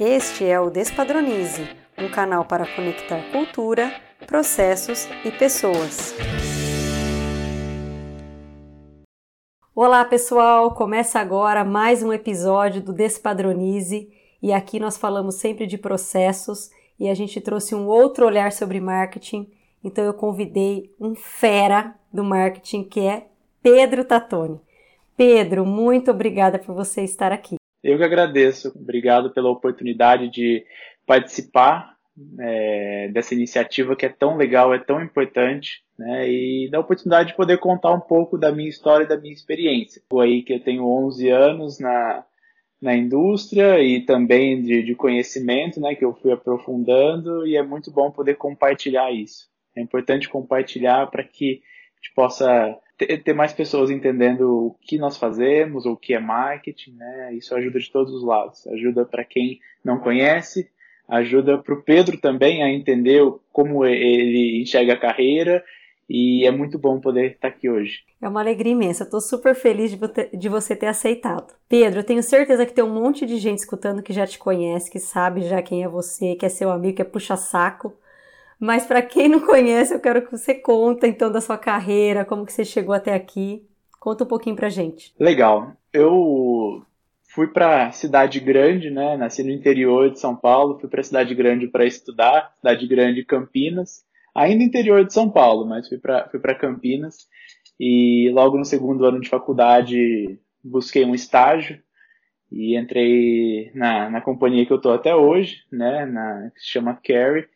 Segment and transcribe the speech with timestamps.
[0.00, 3.92] Este é o Despadronize, um canal para conectar cultura,
[4.28, 6.14] processos e pessoas.
[9.74, 10.72] Olá, pessoal!
[10.72, 14.08] Começa agora mais um episódio do Despadronize
[14.40, 18.78] e aqui nós falamos sempre de processos e a gente trouxe um outro olhar sobre
[18.78, 19.50] marketing.
[19.82, 23.26] Então eu convidei um fera do marketing que é
[23.60, 24.60] Pedro Tatoni.
[25.16, 27.57] Pedro, muito obrigada por você estar aqui.
[27.88, 28.70] Eu que agradeço.
[28.76, 30.62] Obrigado pela oportunidade de
[31.06, 31.96] participar
[32.38, 36.30] é, dessa iniciativa que é tão legal, é tão importante, né?
[36.30, 40.02] E da oportunidade de poder contar um pouco da minha história e da minha experiência.
[40.10, 42.24] Foi aí que eu tenho 11 anos na,
[42.78, 45.94] na indústria e também de, de conhecimento, né?
[45.94, 49.48] Que eu fui aprofundando e é muito bom poder compartilhar isso.
[49.74, 51.62] É importante compartilhar para que
[51.98, 56.20] a gente possa ter, ter mais pessoas entendendo o que nós fazemos, o que é
[56.20, 57.34] marketing, né?
[57.34, 58.66] Isso ajuda de todos os lados.
[58.68, 60.70] Ajuda para quem não conhece,
[61.08, 65.64] ajuda para o Pedro também a entender como ele enxerga a carreira
[66.08, 68.00] e é muito bom poder estar aqui hoje.
[68.20, 69.96] É uma alegria imensa, estou super feliz
[70.32, 71.54] de você ter aceitado.
[71.68, 74.90] Pedro, eu tenho certeza que tem um monte de gente escutando que já te conhece,
[74.90, 77.94] que sabe já quem é você, que é seu amigo, que é puxa-saco.
[78.58, 82.44] Mas para quem não conhece, eu quero que você conta então da sua carreira, como
[82.44, 83.64] que você chegou até aqui.
[84.00, 85.14] Conta um pouquinho pra gente.
[85.18, 85.72] Legal.
[85.92, 86.82] Eu
[87.28, 89.16] fui para cidade grande, né?
[89.16, 94.04] Nasci no interior de São Paulo, fui para cidade grande para estudar, cidade grande Campinas,
[94.34, 97.28] ainda interior de São Paulo, mas fui para fui para Campinas
[97.78, 101.80] e logo no segundo ano de faculdade busquei um estágio
[102.50, 106.06] e entrei na, na companhia que eu tô até hoje, né?
[106.06, 107.46] Na que se chama Carrie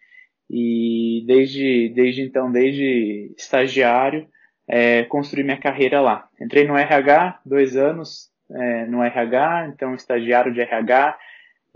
[0.49, 4.27] e desde, desde então, desde estagiário,
[4.69, 6.29] é, construí minha carreira lá.
[6.41, 11.19] Entrei no RH, dois anos é, no RH, então estagiário de RH,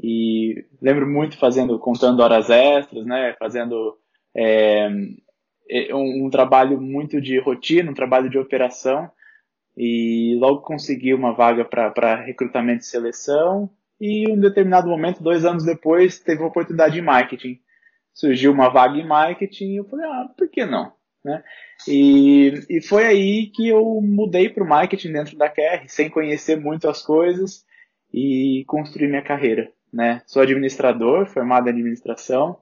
[0.03, 3.97] e lembro muito fazendo, contando horas extras, né, fazendo
[4.34, 4.89] é,
[5.69, 9.11] é um, um, trabalho muito de rotina, um trabalho de operação,
[9.77, 15.45] e logo consegui uma vaga para recrutamento e seleção, e em um determinado momento, dois
[15.45, 17.58] anos depois, teve uma oportunidade em marketing
[18.16, 20.90] surgiu uma vaga em marketing e eu falei, ah, por que não?
[21.22, 21.44] Né?
[21.86, 26.58] E, e foi aí que eu mudei para o marketing dentro da QR, sem conhecer
[26.58, 27.64] muito as coisas
[28.12, 29.70] e construí minha carreira.
[29.92, 30.22] Né?
[30.27, 32.58] Sou administrador, formado em administração,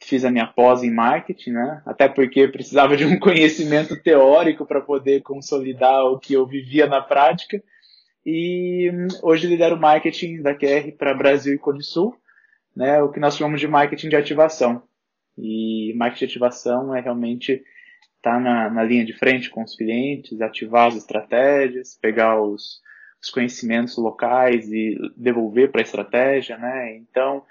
[0.00, 1.82] fiz a minha pós em marketing, né?
[1.84, 7.00] até porque precisava de um conhecimento teórico para poder consolidar o que eu vivia na
[7.00, 7.60] prática.
[8.24, 8.92] E
[9.22, 12.16] hoje lidero o marketing da QR para Brasil e Cone Sul
[12.74, 14.82] né, o que nós chamamos de marketing de ativação.
[15.36, 17.52] E marketing de ativação é realmente
[18.16, 22.80] estar tá na, na linha de frente com os clientes, ativar as estratégias, pegar os,
[23.22, 26.96] os conhecimentos locais e devolver para a estratégia, né?
[26.96, 27.42] Então,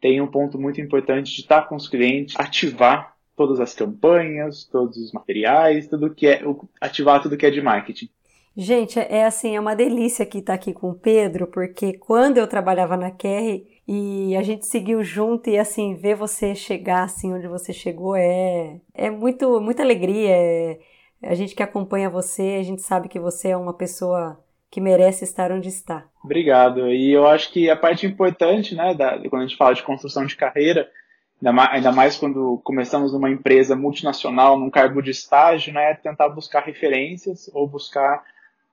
[0.00, 4.64] tem um ponto muito importante de estar tá com os clientes, ativar todas as campanhas,
[4.64, 6.42] todos os materiais, tudo que é
[6.80, 8.08] ativar tudo que é de marketing.
[8.54, 12.46] Gente, é assim, é uma delícia aqui estar aqui com o Pedro, porque quando eu
[12.46, 17.46] trabalhava na Kerry e a gente seguiu junto e assim, ver você chegar assim onde
[17.46, 20.30] você chegou é é muito muita alegria.
[20.30, 20.78] É,
[21.22, 25.24] a gente que acompanha você, a gente sabe que você é uma pessoa que merece
[25.24, 26.06] estar onde está.
[26.24, 26.88] Obrigado.
[26.88, 30.24] E eu acho que a parte importante, né, da, quando a gente fala de construção
[30.24, 30.90] de carreira,
[31.38, 35.94] ainda mais, ainda mais quando começamos numa empresa multinacional, num cargo de estágio, né, é
[35.94, 38.24] tentar buscar referências ou buscar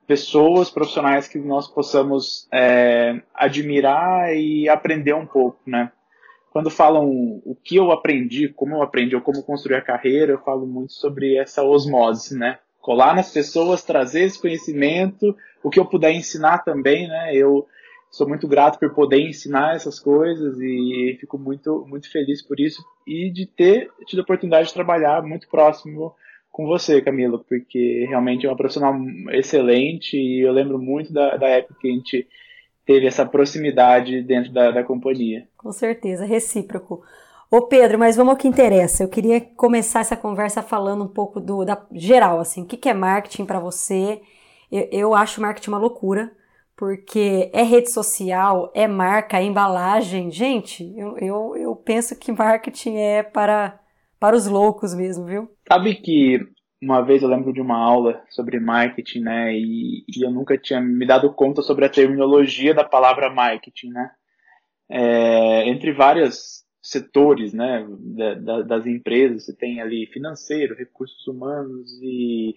[0.09, 5.92] pessoas profissionais que nós possamos é, admirar e aprender um pouco, né?
[6.50, 7.06] Quando falam
[7.46, 10.94] o que eu aprendi, como eu aprendi ou como construir a carreira, eu falo muito
[10.94, 12.58] sobre essa osmose, né?
[12.81, 17.36] Colar nas pessoas, trazer esse conhecimento, o que eu puder ensinar também, né?
[17.36, 17.68] Eu
[18.09, 22.84] sou muito grato por poder ensinar essas coisas e fico muito muito feliz por isso
[23.06, 26.16] e de ter tido a oportunidade de trabalhar muito próximo
[26.51, 28.95] com você, Camila, porque realmente é uma profissional
[29.31, 32.27] excelente e eu lembro muito da, da época que a gente
[32.85, 35.47] teve essa proximidade dentro da, da companhia.
[35.55, 37.03] Com certeza, recíproco.
[37.51, 39.03] Ô Pedro, mas vamos ao que interessa.
[39.03, 42.90] Eu queria começar essa conversa falando um pouco do da geral, assim, o que, que
[42.90, 44.22] é marketing para você?
[44.72, 46.31] Eu, eu acho marketing uma loucura,
[46.75, 50.31] porque é rede social, é marca, é embalagem.
[50.31, 53.79] Gente, eu, eu, eu penso que marketing é para
[54.19, 55.49] para os loucos mesmo, viu?
[55.67, 56.39] Sabe que
[56.81, 59.53] uma vez eu lembro de uma aula sobre marketing, né?
[59.53, 64.11] E, e eu nunca tinha me dado conta sobre a terminologia da palavra marketing, né?
[64.89, 67.85] É, entre vários setores, né?
[67.89, 72.53] Da, da, das empresas, você tem ali financeiro, recursos humanos e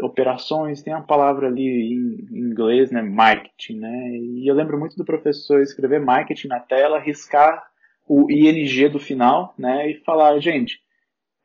[0.00, 4.08] operações, tem a palavra ali em, inglês, né, marketing, né?
[4.18, 7.64] E eu lembro muito do professor escrever marketing na tela, riscar
[8.06, 10.83] o ING do final, né, e falar, gente,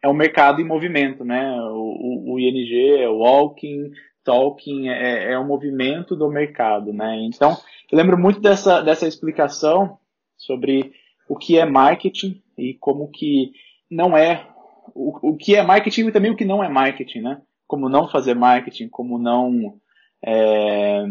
[0.02, 1.54] é um mercado em movimento, né?
[1.62, 3.92] O, o, o ING é walking,
[4.24, 7.18] talking, é, é um movimento do mercado, né?
[7.22, 7.58] Então,
[7.92, 9.98] eu lembro muito dessa, dessa explicação
[10.38, 10.94] sobre
[11.28, 13.52] o que é marketing e como que
[13.90, 14.48] não é
[14.96, 17.42] o, o que é marketing e também o que não é marketing, né?
[17.68, 19.80] Como não fazer marketing, como não
[20.24, 21.04] é,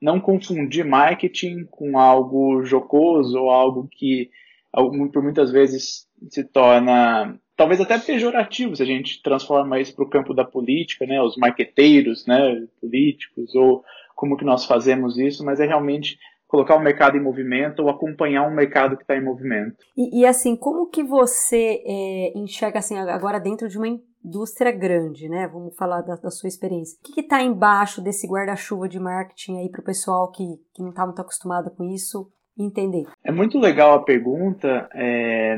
[0.00, 4.30] não confundir marketing com algo jocoso ou algo que
[5.12, 10.10] por muitas vezes se torna talvez até pejorativo se a gente transforma isso para o
[10.10, 13.84] campo da política, né, os marqueteiros, né, políticos, ou
[14.14, 16.18] como que nós fazemos isso, mas é realmente
[16.52, 19.76] colocar o mercado em movimento ou acompanhar um mercado que está em movimento.
[19.96, 23.88] E, e, assim, como que você é, enxerga assim agora dentro de uma
[24.22, 25.48] indústria grande, né?
[25.48, 26.98] Vamos falar da, da sua experiência.
[27.00, 30.44] O que está embaixo desse guarda-chuva de marketing aí para o pessoal que,
[30.74, 33.04] que não está muito acostumado com isso entender?
[33.24, 34.90] É muito legal a pergunta.
[34.92, 35.56] É,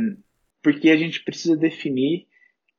[0.65, 2.27] porque a gente precisa definir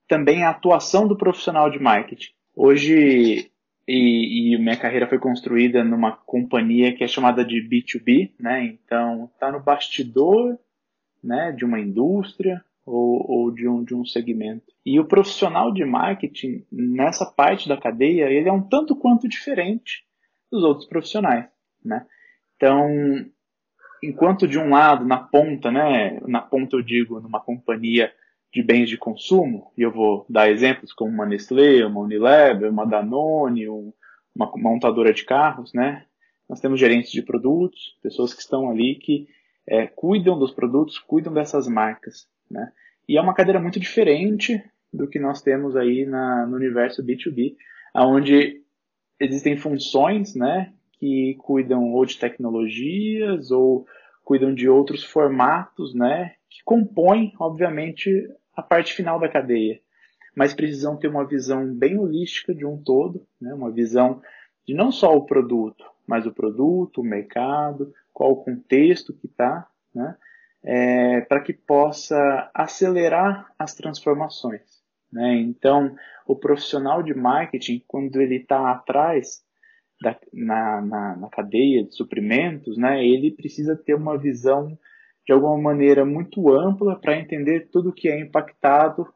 [0.07, 2.31] também a atuação do profissional de marketing.
[2.55, 3.51] Hoje,
[3.87, 8.65] e, e, minha carreira foi construída numa companhia que é chamada de B2B, né?
[8.65, 10.57] Então, está no bastidor
[11.23, 14.65] né, de uma indústria ou, ou de, um, de um segmento.
[14.83, 20.03] E o profissional de marketing, nessa parte da cadeia, ele é um tanto quanto diferente
[20.51, 21.47] dos outros profissionais,
[21.83, 22.05] né?
[22.55, 22.87] Então,
[24.05, 28.11] enquanto de um lado, na ponta, né, na ponta eu digo, numa companhia
[28.53, 32.85] de bens de consumo, e eu vou dar exemplos como uma Nestlé, uma Unilever, uma
[32.85, 33.91] Danone, um,
[34.35, 36.05] uma montadora de carros, né,
[36.47, 39.27] nós temos gerentes de produtos, pessoas que estão ali que
[39.67, 42.71] é, cuidam dos produtos, cuidam dessas marcas, né,
[43.09, 44.63] e é uma cadeira muito diferente
[44.93, 47.55] do que nós temos aí na, no universo B2B,
[47.93, 48.61] onde
[49.19, 53.85] existem funções, né, que cuidam ou de tecnologias ou
[54.23, 58.09] cuidam de outros formatos, né, que compõem, obviamente,
[58.55, 59.79] a parte final da cadeia.
[60.35, 64.21] Mas precisam ter uma visão bem holística de um todo, né, uma visão
[64.67, 69.67] de não só o produto, mas o produto, o mercado, qual o contexto que está,
[69.93, 70.17] né,
[70.63, 74.83] é, para que possa acelerar as transformações.
[75.13, 75.35] Né?
[75.35, 75.95] Então,
[76.25, 79.44] o profissional de marketing, quando ele está atrás
[80.05, 84.77] da, na, na, na, cadeia de suprimentos, né, ele precisa ter uma visão
[85.25, 89.11] de alguma maneira muito ampla para entender tudo que é impactado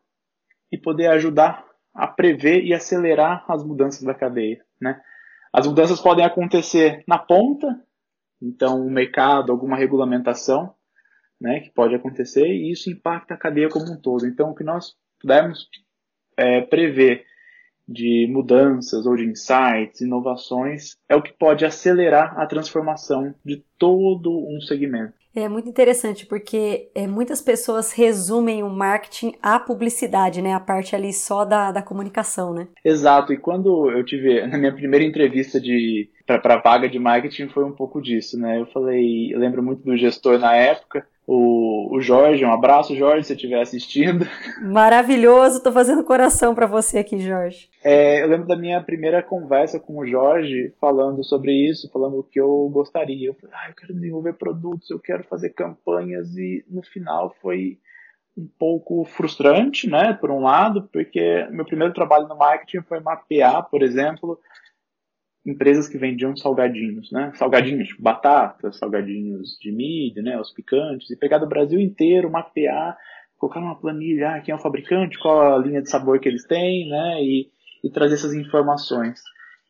[0.71, 1.63] e poder ajudar
[1.94, 4.65] a prever e acelerar as mudanças da cadeia.
[4.81, 5.00] Né?
[5.53, 7.68] As mudanças podem acontecer na ponta,
[8.41, 10.74] então o mercado, alguma regulamentação,
[11.39, 14.25] né, que pode acontecer e isso impacta a cadeia como um todo.
[14.25, 15.69] Então o que nós pudermos
[16.36, 17.25] é, prever
[17.89, 24.31] de mudanças ou de insights, inovações, é o que pode acelerar a transformação de todo
[24.31, 25.13] um segmento.
[25.36, 30.53] É muito interessante porque é, muitas pessoas resumem o marketing à publicidade, né?
[30.53, 32.68] A parte ali só da, da comunicação, né?
[32.83, 33.31] Exato.
[33.31, 37.71] E quando eu tive na minha primeira entrevista de para vaga de marketing foi um
[37.71, 38.59] pouco disso, né?
[38.59, 43.27] Eu falei, eu lembro muito do gestor na época, o, o Jorge, um abraço, Jorge,
[43.27, 44.25] se estiver assistindo.
[44.63, 47.69] Maravilhoso, tô fazendo coração para você aqui, Jorge.
[47.83, 52.23] É, eu lembro da minha primeira conversa com o Jorge falando sobre isso, falando o
[52.23, 53.27] que eu gostaria.
[53.27, 57.77] Eu falei, ah, eu quero desenvolver produtos, eu quero fazer campanhas, e no final foi
[58.36, 63.69] um pouco frustrante, né, por um lado, porque meu primeiro trabalho no marketing foi mapear,
[63.69, 64.39] por exemplo,
[65.46, 67.31] empresas que vendiam salgadinhos, né?
[67.36, 70.39] Salgadinhos, tipo batata, salgadinhos de milho, né?
[70.39, 72.98] Os picantes, e pegar do Brasil inteiro, mapear,
[73.38, 76.46] colocar numa planilha, ah, quem é o fabricante, qual a linha de sabor que eles
[76.46, 77.24] têm, né?
[77.24, 77.50] E,
[77.84, 79.22] e trazer essas informações.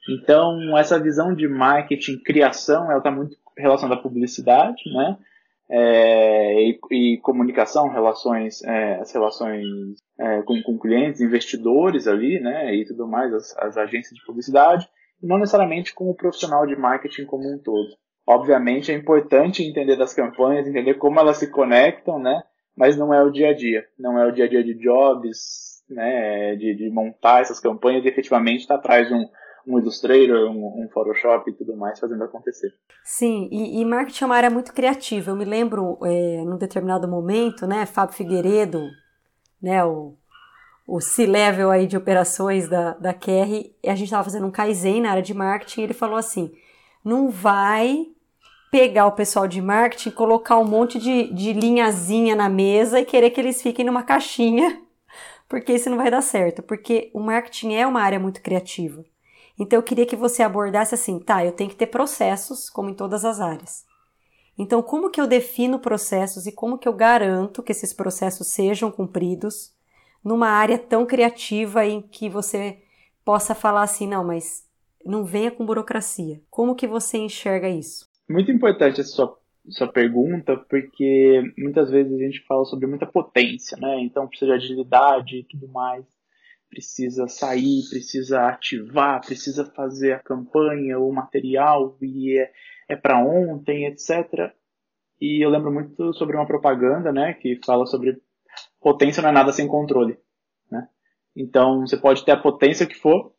[0.09, 5.17] Então, essa visão de marketing, criação, ela está muito relacionada à publicidade, né?
[5.71, 9.63] É, e, e, comunicação, relações, é, as relações
[10.19, 12.73] é, com, com clientes, investidores ali, né?
[12.73, 14.89] E tudo mais, as, as agências de publicidade
[15.21, 17.89] não necessariamente com o profissional de marketing como um todo.
[18.25, 22.43] Obviamente é importante entender das campanhas, entender como elas se conectam, né?
[22.75, 25.83] Mas não é o dia a dia, não é o dia a dia de jobs,
[25.89, 26.55] né?
[26.55, 29.27] De, de montar essas campanhas e efetivamente estar tá atrás de um,
[29.67, 32.71] um Illustrator, um, um, Photoshop e tudo mais fazendo acontecer.
[33.03, 35.31] Sim, e, e marketing é uma área muito criativa.
[35.31, 38.87] Eu me lembro, é, num determinado momento, né, Fábio Figueiredo,
[39.61, 40.18] né, o
[40.89, 45.11] o C-level aí de operações da, da Kerry, a gente estava fazendo um Kaizen na
[45.11, 46.51] área de marketing, e ele falou assim,
[47.05, 48.07] não vai
[48.71, 53.29] pegar o pessoal de marketing, colocar um monte de, de linhazinha na mesa e querer
[53.29, 54.81] que eles fiquem numa caixinha,
[55.47, 59.05] porque isso não vai dar certo, porque o marketing é uma área muito criativa.
[59.59, 62.95] Então eu queria que você abordasse assim, tá, eu tenho que ter processos, como em
[62.95, 63.85] todas as áreas.
[64.57, 68.91] Então, como que eu defino processos e como que eu garanto que esses processos sejam
[68.91, 69.71] cumpridos
[70.23, 72.81] numa área tão criativa em que você
[73.23, 74.67] possa falar assim, não, mas
[75.05, 76.41] não venha com burocracia.
[76.49, 78.05] Como que você enxerga isso?
[78.29, 79.37] Muito importante essa sua,
[79.69, 83.99] sua pergunta, porque muitas vezes a gente fala sobre muita potência, né?
[84.01, 86.05] Então precisa de agilidade e tudo mais.
[86.69, 92.51] Precisa sair, precisa ativar, precisa fazer a campanha, o material, e é,
[92.89, 94.53] é para ontem, etc.
[95.19, 98.21] E eu lembro muito sobre uma propaganda, né, que fala sobre
[98.79, 100.17] potência não é nada sem controle.
[100.71, 100.87] Né?
[101.35, 103.33] Então, você pode ter a potência que for,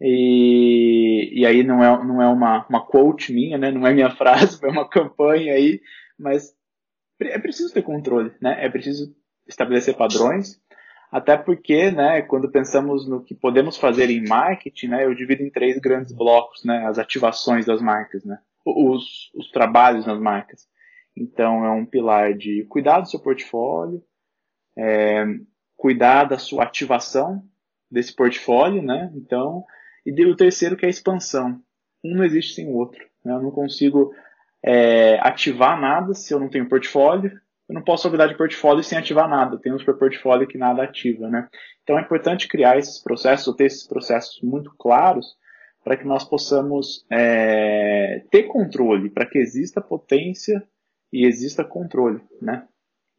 [0.00, 3.70] e, e aí não é, não é uma, uma quote minha, né?
[3.70, 5.80] não é minha frase, foi uma campanha aí,
[6.18, 6.54] mas
[7.20, 8.64] é preciso ter controle, né?
[8.64, 9.14] é preciso
[9.46, 10.60] estabelecer padrões,
[11.10, 15.50] até porque, né, quando pensamos no que podemos fazer em marketing, né, eu divido em
[15.50, 20.68] três grandes blocos, né, as ativações das marcas, né, os, os trabalhos nas marcas.
[21.16, 24.02] Então, é um pilar de cuidar do seu portfólio,
[24.78, 25.24] é,
[25.76, 27.42] cuidar da sua ativação
[27.90, 29.10] desse portfólio, né?
[29.14, 29.64] Então,
[30.06, 31.60] e o terceiro que é a expansão.
[32.04, 33.04] Um não existe sem o outro.
[33.24, 33.34] Né?
[33.34, 34.14] Eu não consigo
[34.64, 37.32] é, ativar nada se eu não tenho portfólio.
[37.68, 39.58] Eu não posso cuidar de portfólio sem ativar nada.
[39.58, 41.48] Tem um super portfólio que nada ativa, né?
[41.82, 45.26] Então é importante criar esses processos, ou ter esses processos muito claros,
[45.84, 50.66] para que nós possamos é, ter controle, para que exista potência
[51.12, 52.66] e exista controle, né?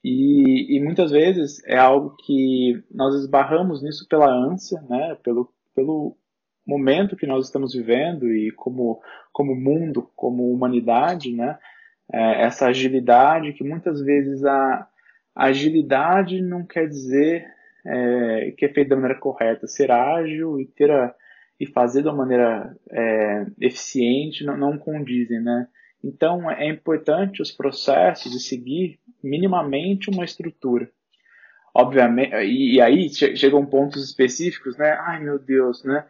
[0.04, 5.18] E, e, muitas vezes é algo que nós esbarramos nisso pela ânsia, né?
[5.24, 6.16] Pelo, pelo
[6.66, 9.02] momento que nós estamos vivendo e como,
[9.34, 11.58] como mundo, como humanidade, né?
[12.12, 14.88] É, essa agilidade que muitas vezes a,
[15.36, 17.46] agilidade não quer dizer
[17.86, 19.68] é, que é feito da maneira correta.
[19.68, 21.14] Ser ágil e ter a,
[21.60, 25.68] e fazer uma maneira é, eficiente não, não condizem, né?
[26.04, 30.90] Então é importante os processos de seguir minimamente uma estrutura.
[31.74, 34.92] Obviamente, e, e aí chegam pontos específicos, né?
[35.02, 36.06] Ai meu Deus, né?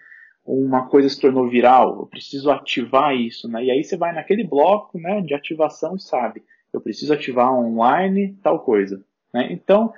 [0.45, 3.65] Uma coisa se tornou viral, eu preciso ativar isso, né?
[3.65, 6.43] E aí você vai naquele bloco, né, de ativação e sabe,
[6.73, 9.03] eu preciso ativar online tal coisa,
[9.33, 9.47] né?
[9.51, 9.93] Então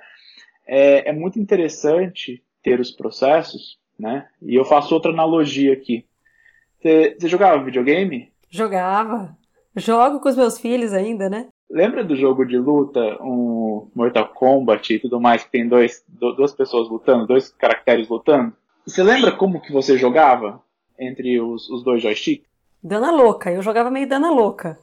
[0.66, 4.28] é, é muito interessante ter os processos, né?
[4.42, 6.04] E eu faço outra analogia aqui.
[6.80, 8.32] Você, você jogava videogame?
[8.50, 9.36] Jogava.
[9.76, 11.48] Jogo com os meus filhos ainda, né?
[11.70, 16.52] Lembra do jogo de luta, um Mortal Kombat e tudo mais, que tem dois, duas
[16.52, 18.52] pessoas lutando, dois caracteres lutando?
[18.86, 20.60] Você lembra como que você jogava
[20.98, 22.46] entre os, os dois joysticks?
[22.82, 24.78] Dana louca, eu jogava meio dana louca.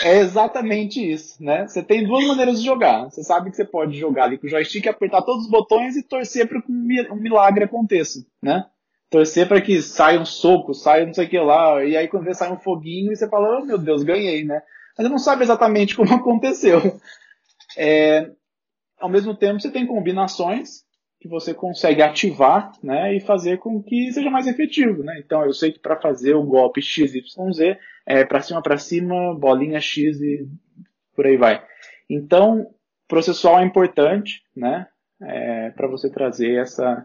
[0.00, 1.66] É exatamente isso, né?
[1.66, 3.04] Você tem duas maneiras de jogar.
[3.04, 6.02] Você sabe que você pode jogar ali com o joystick, apertar todos os botões e
[6.02, 8.66] torcer para que um milagre aconteça, né?
[9.10, 12.24] Torcer para que saia um soco, saia não sei o que lá, e aí quando
[12.24, 14.60] vê sai um foguinho e você fala, oh meu Deus, ganhei, né?
[14.96, 16.80] Mas você não sabe exatamente como aconteceu.
[17.76, 18.30] É,
[18.98, 20.84] ao mesmo tempo, você tem combinações
[21.20, 25.02] que você consegue ativar né, e fazer com que seja mais efetivo.
[25.02, 25.20] Né?
[25.24, 29.80] Então, eu sei que para fazer o golpe XYZ, é para cima, para cima, bolinha
[29.80, 30.48] X e
[31.14, 31.64] por aí vai.
[32.08, 32.66] Então,
[33.08, 34.86] processual é importante né,
[35.20, 37.04] é, para você trazer essa,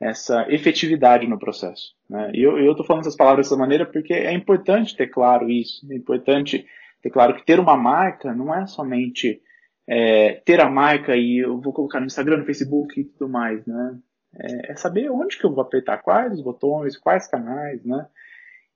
[0.00, 1.94] essa efetividade no processo.
[2.08, 2.32] Né?
[2.34, 5.94] E eu estou falando essas palavras dessa maneira porque é importante ter claro isso, é
[5.94, 6.66] importante
[7.02, 9.40] ter claro que ter uma marca não é somente
[9.86, 13.66] é, ter a marca e eu vou colocar no Instagram, no Facebook e tudo mais,
[13.66, 13.98] né?
[14.38, 18.06] É, é, saber onde que eu vou apertar, quais os botões, quais canais, né?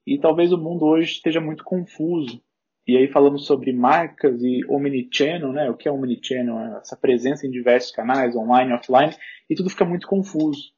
[0.05, 2.41] E talvez o mundo hoje esteja muito confuso.
[2.85, 5.69] E aí falamos sobre marcas e omnichannel, né?
[5.69, 6.77] O que é omnichannel?
[6.77, 9.15] Essa presença em diversos canais, online, offline,
[9.49, 10.74] e tudo fica muito confuso.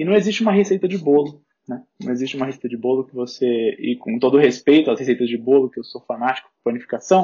[0.00, 1.82] E não existe uma receita de bolo, né?
[2.02, 5.36] Não existe uma receita de bolo que você, e com todo respeito às receitas de
[5.36, 7.22] bolo, que eu sou fanático por panificação,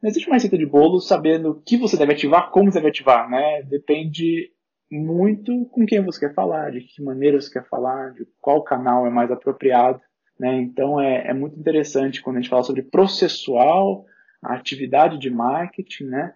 [0.00, 2.90] não existe uma receita de bolo sabendo o que você deve ativar, como você deve
[2.90, 3.64] ativar, né?
[3.64, 4.52] Depende
[4.88, 9.04] muito com quem você quer falar, de que maneira você quer falar, de qual canal
[9.08, 10.00] é mais apropriado,
[10.38, 10.54] né?
[10.62, 14.04] Então é, é muito interessante quando a gente fala sobre processual,
[14.40, 16.32] a atividade de marketing, né?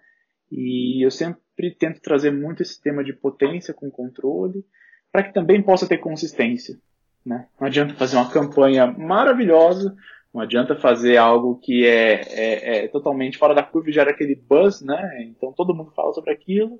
[0.51, 1.39] E eu sempre
[1.79, 4.65] tento trazer muito esse tema de potência com controle,
[5.11, 6.77] para que também possa ter consistência.
[7.25, 7.47] Né?
[7.59, 9.95] Não adianta fazer uma campanha maravilhosa
[10.33, 14.35] não adianta fazer algo que é, é, é, totalmente fora da curva e gera aquele
[14.35, 15.23] buzz, né?
[15.23, 16.79] Então todo mundo fala sobre aquilo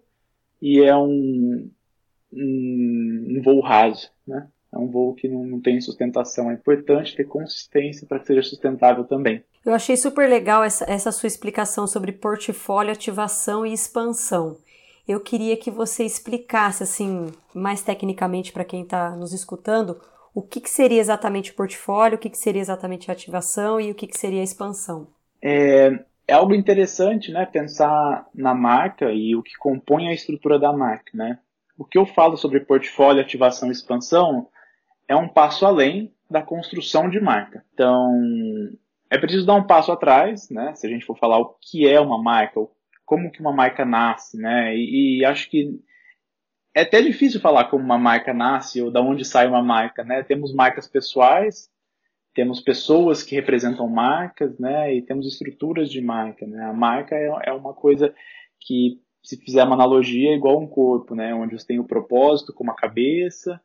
[0.61, 1.69] e é um,
[2.31, 4.47] um, um voo raso, né?
[4.71, 6.51] É um voo que não, não tem sustentação.
[6.51, 9.43] É importante ter consistência para que seja sustentável também.
[9.65, 14.57] Eu achei super legal essa, essa sua explicação sobre portfólio, ativação e expansão.
[15.09, 19.99] Eu queria que você explicasse, assim, mais tecnicamente para quem está nos escutando,
[20.35, 23.89] o que, que seria exatamente o portfólio, o que, que seria exatamente a ativação e
[23.89, 25.07] o que, que seria a expansão?
[25.41, 30.71] É, é algo interessante, né, pensar na marca e o que compõe a estrutura da
[30.71, 31.39] marca, né?
[31.75, 34.47] O que eu falo sobre portfólio, ativação e expansão
[35.07, 37.65] é um passo além da construção de marca.
[37.73, 38.13] Então,
[39.09, 40.75] é preciso dar um passo atrás, né?
[40.75, 42.59] Se a gente for falar o que é uma marca,
[43.09, 44.77] como que uma marca nasce, né?
[44.77, 45.81] E, e acho que
[46.75, 50.21] é até difícil falar como uma marca nasce ou da onde sai uma marca, né?
[50.21, 51.67] Temos marcas pessoais,
[52.35, 54.93] temos pessoas que representam marcas, né?
[54.93, 56.63] E temos estruturas de marca, né?
[56.65, 58.13] A marca é, é uma coisa
[58.59, 61.33] que, se fizer uma analogia, é igual um corpo, né?
[61.33, 63.59] Onde você tem o propósito como a cabeça,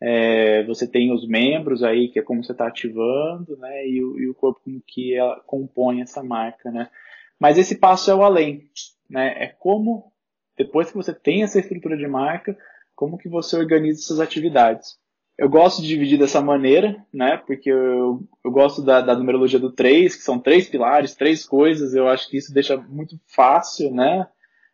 [0.00, 3.88] é, você tem os membros aí, que é como você está ativando, né?
[3.88, 6.88] E o, e o corpo como que compõe essa marca, né?
[7.38, 8.68] Mas esse passo é o além,
[9.08, 9.34] né?
[9.44, 10.12] É como,
[10.56, 12.56] depois que você tem essa estrutura de marca,
[12.94, 14.98] como que você organiza essas atividades.
[15.36, 17.36] Eu gosto de dividir dessa maneira, né?
[17.38, 21.92] Porque eu, eu gosto da, da numerologia do 3, que são três pilares, três coisas.
[21.92, 24.28] Eu acho que isso deixa muito fácil, né?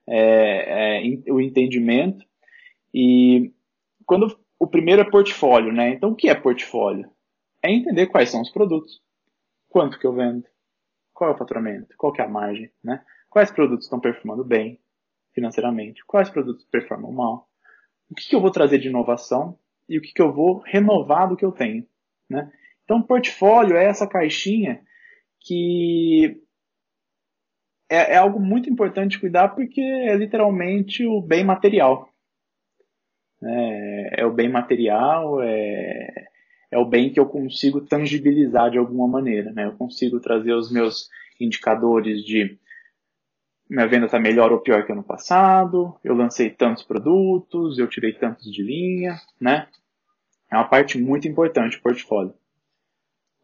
[0.06, 2.24] É, é, o entendimento.
[2.92, 3.52] E
[4.04, 5.90] quando o primeiro é portfólio, né?
[5.90, 7.10] Então o que é portfólio?
[7.62, 9.00] É entender quais são os produtos,
[9.68, 10.44] quanto que eu vendo,
[11.20, 13.04] qual é o faturamento, qual é a margem, né?
[13.28, 14.80] Quais produtos estão performando bem
[15.34, 17.46] financeiramente, quais produtos performam mal,
[18.10, 21.28] o que, que eu vou trazer de inovação e o que, que eu vou renovar
[21.28, 21.86] do que eu tenho.
[22.26, 22.50] Né?
[22.84, 24.82] Então, portfólio é essa caixinha
[25.40, 26.42] que
[27.86, 32.08] é, é, algo muito importante cuidar porque é literalmente o bem material.
[33.42, 36.29] É, é o bem material, é,
[36.70, 39.52] é o bem que eu consigo tangibilizar de alguma maneira.
[39.52, 39.66] Né?
[39.66, 41.08] Eu consigo trazer os meus
[41.40, 42.58] indicadores de
[43.68, 48.12] minha venda está melhor ou pior que ano passado, eu lancei tantos produtos, eu tirei
[48.12, 49.68] tantos de linha, né?
[50.50, 52.34] É uma parte muito importante do portfólio.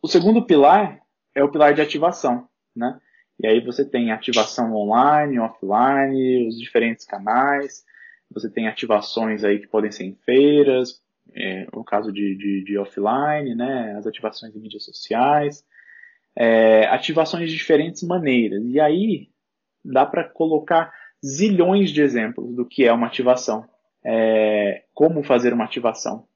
[0.02, 1.00] O segundo pilar
[1.32, 3.00] é o pilar de ativação, né?
[3.38, 7.84] E aí você tem ativação online, offline, os diferentes canais.
[8.32, 11.00] Você tem ativações aí que podem ser em feiras,
[11.34, 13.94] é, no caso de, de, de, offline, né?
[13.98, 15.64] As ativações em mídias sociais.
[16.36, 18.62] É, ativações de diferentes maneiras.
[18.66, 19.28] E aí
[19.84, 20.92] dá para colocar
[21.24, 23.68] zilhões de exemplos do que é uma ativação.
[24.04, 26.26] É, como fazer uma ativação.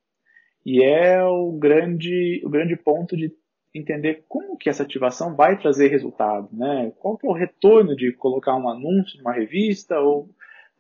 [0.65, 3.33] E é o grande, o grande ponto de
[3.75, 6.93] entender como que essa ativação vai trazer resultado, né?
[6.99, 10.29] Qual que é o retorno de colocar um anúncio numa revista ou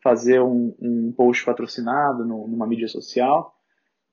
[0.02, 3.54] fazer um, um post patrocinado no, numa mídia social,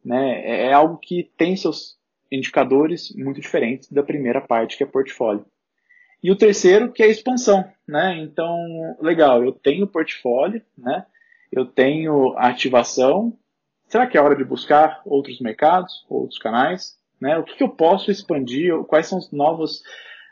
[0.07, 0.41] né?
[0.45, 1.97] É, é algo que tem seus
[2.31, 5.45] indicadores muito diferentes da primeira parte, que é portfólio.
[6.23, 8.17] E o terceiro, que é expansão, né?
[8.19, 8.57] Então,
[8.99, 11.05] legal, eu tenho portfólio, né?
[11.51, 13.37] Eu tenho ativação,
[13.87, 16.97] Será que é hora de buscar outros mercados, outros canais?
[17.19, 17.37] Né?
[17.37, 18.77] O que, que eu posso expandir?
[18.83, 19.81] Quais são os novos,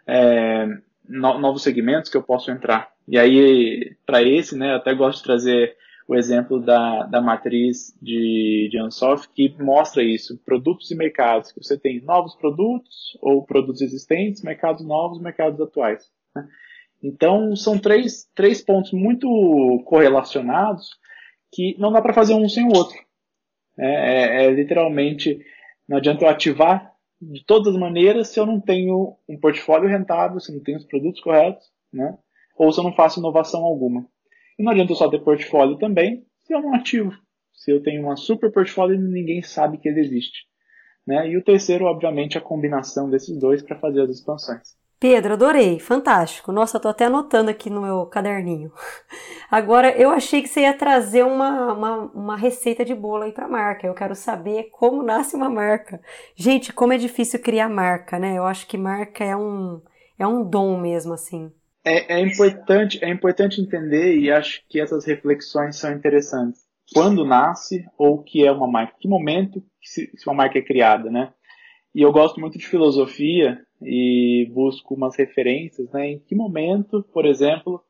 [0.06, 0.68] é,
[1.08, 2.92] no, novos segmentos que eu posso entrar?
[3.08, 5.76] E aí, para esse, né, eu até gosto de trazer
[6.08, 11.64] o exemplo da, da matriz de, de Ansoff, que mostra isso, produtos e mercados, que
[11.64, 16.08] você tem novos produtos ou produtos existentes, mercados novos, mercados atuais.
[16.36, 16.48] Né?
[17.04, 19.28] Então, são três, três pontos muito
[19.86, 20.90] correlacionados
[21.52, 22.98] que não dá para fazer um sem o outro.
[23.78, 25.40] É, é, é, literalmente,
[25.88, 30.40] não adianta eu ativar de todas as maneiras se eu não tenho um portfólio rentável,
[30.40, 32.18] se não tenho os produtos corretos, né?
[32.58, 34.06] ou se eu não faço inovação alguma.
[34.58, 37.12] E não adianta só ter portfólio também se eu não ativo.
[37.54, 40.46] Se eu tenho uma super portfólio e ninguém sabe que ele existe.
[41.06, 41.30] Né?
[41.30, 44.76] E o terceiro, obviamente, a combinação desses dois para fazer as expansões.
[45.00, 46.52] Pedro, adorei, fantástico.
[46.52, 48.72] Nossa, tô até anotando aqui no meu caderninho.
[49.52, 53.48] Agora, eu achei que você ia trazer uma, uma, uma receita de bolo aí para
[53.48, 53.86] marca.
[53.86, 56.02] Eu quero saber como nasce uma marca.
[56.36, 58.38] Gente, como é difícil criar marca, né?
[58.38, 59.82] Eu acho que marca é um,
[60.18, 61.52] é um dom mesmo, assim.
[61.86, 66.66] É, é importante, é importante entender e acho que essas reflexões são interessantes.
[66.94, 68.96] Quando nasce ou o que é uma marca?
[69.00, 71.32] Que momento se, se uma marca é criada, né?
[71.94, 76.12] E eu gosto muito de filosofia e busco umas referências, né?
[76.12, 77.82] Em que momento, por exemplo,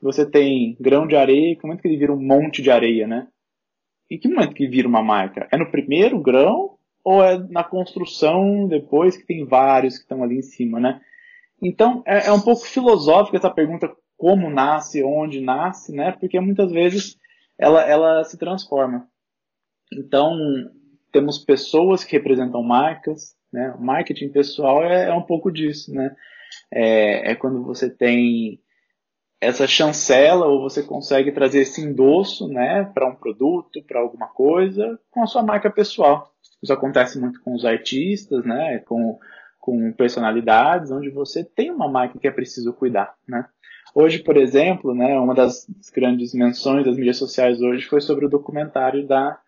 [0.00, 3.28] você tem grão de areia, que momento que ele vira um monte de areia, né?
[4.08, 5.48] Em que momento que vira uma marca?
[5.52, 10.38] É no primeiro grão ou é na construção depois que tem vários que estão ali
[10.38, 11.00] em cima, né?
[11.62, 16.12] Então é, é um pouco filosófica essa pergunta como nasce, onde nasce, né?
[16.12, 17.16] Porque muitas vezes
[17.58, 19.06] ela, ela se transforma.
[19.92, 20.36] Então
[21.12, 23.74] temos pessoas que representam marcas, né?
[23.78, 26.14] O marketing pessoal é, é um pouco disso, né?
[26.70, 28.60] É, é, quando você tem
[29.40, 34.98] essa chancela ou você consegue trazer esse endosso, né, para um produto, para alguma coisa,
[35.10, 36.30] com a sua marca pessoal.
[36.62, 39.18] Isso acontece muito com os artistas, né, com,
[39.60, 43.46] com personalidades, onde você tem uma marca que é preciso cuidar, né.
[43.94, 48.28] Hoje, por exemplo, né, uma das grandes menções das mídias sociais hoje foi sobre o
[48.28, 49.38] documentário da,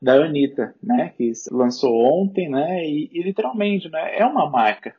[0.00, 4.94] da Anitta, né, que lançou ontem, né, e, e literalmente, né, é uma marca.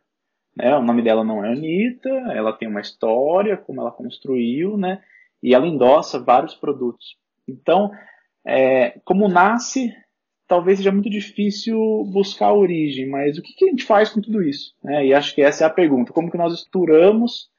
[0.55, 5.01] Né, o nome dela não é Anitta, ela tem uma história, como ela construiu, né,
[5.41, 7.15] e ela endossa vários produtos.
[7.47, 7.91] Então,
[8.45, 9.93] é, como nasce,
[10.49, 11.77] talvez seja muito difícil
[12.11, 14.75] buscar a origem, mas o que, que a gente faz com tudo isso?
[14.83, 15.05] Né?
[15.05, 16.11] E acho que essa é a pergunta.
[16.11, 17.51] Como que nós estruturamos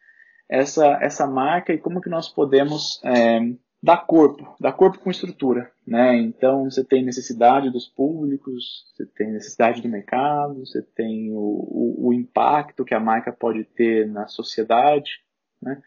[0.50, 3.38] essa, essa marca e como que nós podemos é,
[3.80, 6.16] dar corpo, dar corpo com estrutura, né?
[6.16, 12.08] Então você tem necessidade dos públicos, você tem necessidade do mercado, você tem o, o,
[12.08, 15.12] o impacto que a marca pode ter na sociedade,
[15.62, 15.80] né?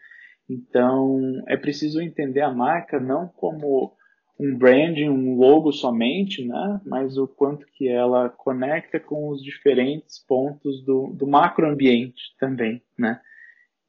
[0.48, 3.94] Então é preciso entender a marca não como
[4.38, 6.80] um branding, um logo somente, né?
[6.84, 13.20] Mas o quanto que ela conecta com os diferentes pontos do, do macroambiente também, né?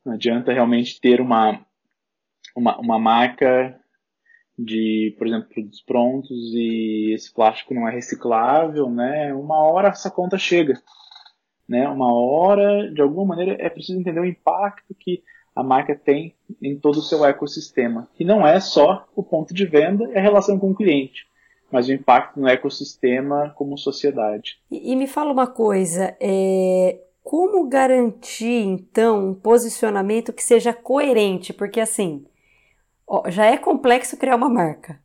[0.06, 1.66] Não adianta realmente ter uma,
[2.56, 3.80] uma, uma marca
[4.58, 9.34] de, por exemplo, produtos prontos e esse plástico não é reciclável, né?
[9.34, 10.80] Uma hora essa conta chega,
[11.68, 11.90] né?
[11.90, 15.24] Uma hora, de alguma maneira, é preciso entender o impacto que
[15.56, 19.66] a marca tem em todo o seu ecossistema, que não é só o ponto de
[19.66, 21.26] venda e a relação com o cliente,
[21.72, 24.60] mas o impacto no ecossistema como sociedade.
[24.70, 31.54] E, e me fala uma coisa, é, como garantir, então, um posicionamento que seja coerente?
[31.54, 32.26] Porque, assim,
[33.08, 35.00] ó, já é complexo criar uma marca.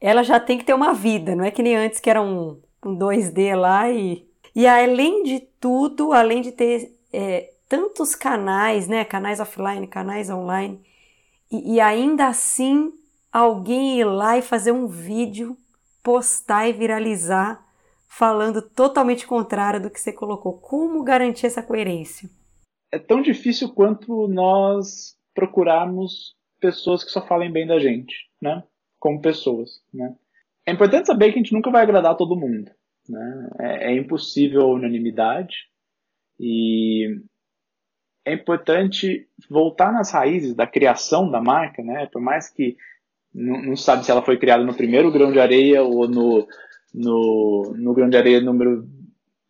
[0.00, 2.60] Ela já tem que ter uma vida, não é que nem antes que era um,
[2.84, 4.26] um 2D lá e.
[4.54, 9.04] E além de tudo, além de ter é, tantos canais, né?
[9.04, 10.80] Canais offline, canais online,
[11.50, 12.92] e, e ainda assim
[13.32, 15.56] alguém ir lá e fazer um vídeo,
[16.02, 17.64] postar e viralizar
[18.08, 20.58] falando totalmente contrário do que você colocou.
[20.58, 22.30] Como garantir essa coerência?
[22.90, 28.62] É tão difícil quanto nós procurarmos pessoas que só falem bem da gente, né?
[28.98, 30.14] Como pessoas, né?
[30.64, 32.70] É importante saber que a gente nunca vai agradar todo mundo,
[33.08, 33.48] né?
[33.60, 35.54] É, é impossível a unanimidade
[36.40, 37.20] e
[38.26, 42.06] é importante voltar nas raízes da criação da marca, né?
[42.12, 42.76] Por mais que
[43.32, 46.46] não, não sabe se ela foi criada no primeiro grão de areia ou no
[46.96, 48.88] no, no grão de areia número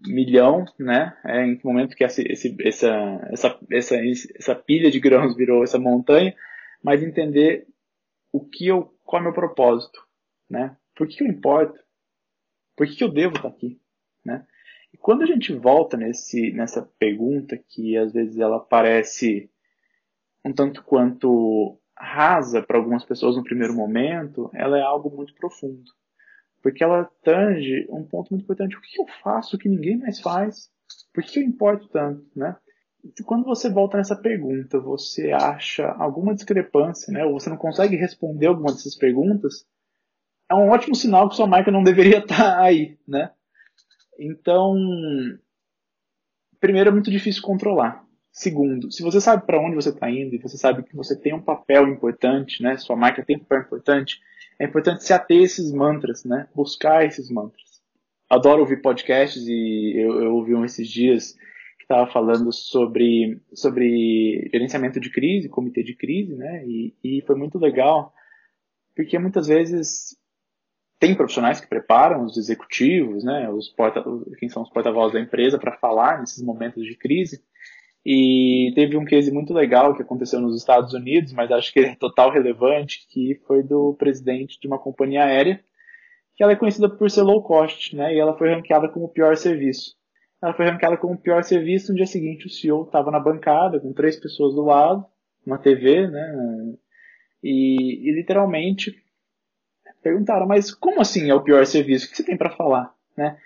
[0.05, 1.17] milhão, né?
[1.25, 2.89] É, em que momento que essa, esse, essa,
[3.31, 3.97] essa, essa,
[4.35, 6.35] essa pilha de grãos virou essa montanha,
[6.83, 7.67] mas entender
[8.33, 9.99] o que eu, qual é o meu propósito,
[10.51, 10.77] né?
[10.95, 11.79] Por que, eu importo?
[12.77, 13.81] Por que, eu devo estar aqui?
[14.97, 19.51] E quando a gente volta nesse, nessa pergunta que às vezes ela parece
[20.43, 25.91] um tanto quanto rasa para algumas pessoas no primeiro momento, ela é algo muito profundo
[26.67, 28.77] porque ela tange um ponto muito importante.
[28.77, 30.69] O que eu faço que ninguém mais faz?
[31.15, 32.57] Por que eu importo tanto, né?
[33.25, 37.25] Quando você volta nessa pergunta, você acha alguma discrepância, né?
[37.25, 39.65] Ou você não consegue responder alguma dessas perguntas,
[40.51, 43.31] é um ótimo sinal que sua marca não deveria estar aí, né?
[44.19, 44.77] Então,
[46.61, 48.05] primeiro é muito difícil controlar.
[48.31, 51.33] Segundo, se você sabe para onde você está indo e você sabe que você tem
[51.33, 52.77] um papel importante, né?
[52.77, 54.21] Sua marca tem um papel importante,
[54.59, 56.47] é importante se ater a esses mantras, né?
[56.55, 57.81] Buscar esses mantras.
[58.29, 61.33] Adoro ouvir podcasts e eu, eu ouvi um esses dias
[61.79, 66.63] que estava falando sobre, sobre gerenciamento de crise, comitê de crise, né?
[66.67, 68.13] E, e foi muito legal,
[68.95, 70.15] porque muitas vezes
[70.99, 73.51] tem profissionais que preparam os executivos, né?
[73.51, 74.03] Os porta,
[74.39, 77.43] quem são os porta-vozes da empresa para falar nesses momentos de crise.
[78.05, 81.97] E teve um case muito legal que aconteceu nos Estados Unidos, mas acho que é
[81.97, 85.61] total relevante, que foi do presidente de uma companhia aérea,
[86.35, 88.15] que ela é conhecida por ser low cost, né?
[88.15, 89.97] E ela foi ranqueada como o pior serviço.
[90.41, 93.81] Ela foi ranqueada como o pior serviço no dia seguinte o CEO estava na bancada
[93.81, 95.05] com três pessoas do lado,
[95.45, 96.75] uma TV, né?
[97.43, 98.95] E, e literalmente
[100.07, 102.07] perguntaram, mas como assim é o pior serviço?
[102.07, 103.37] O que você tem para falar, né?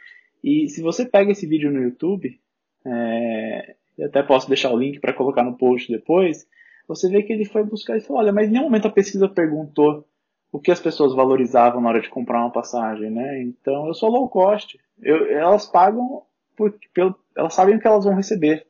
[0.44, 2.38] E se você pega esse vídeo no YouTube,
[2.84, 6.46] é, eu até posso deixar o link para colocar no post depois,
[6.86, 9.26] você vê que ele foi buscar e falou, olha, mas em nenhum momento a pesquisa
[9.26, 10.06] perguntou
[10.52, 13.40] o que as pessoas valorizavam na hora de comprar uma passagem, né?
[13.40, 14.78] Então, eu sou low cost.
[15.00, 18.66] Eu, elas pagam por, pelo, elas sabem o que elas vão receber,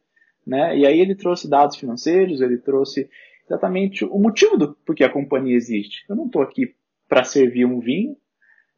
[0.46, 0.76] né?
[0.79, 3.09] E aí ele trouxe dados financeiros, ele trouxe
[3.46, 6.05] exatamente o motivo do porque a companhia existe.
[6.09, 6.74] Eu não estou aqui
[7.11, 8.16] para servir um vinho,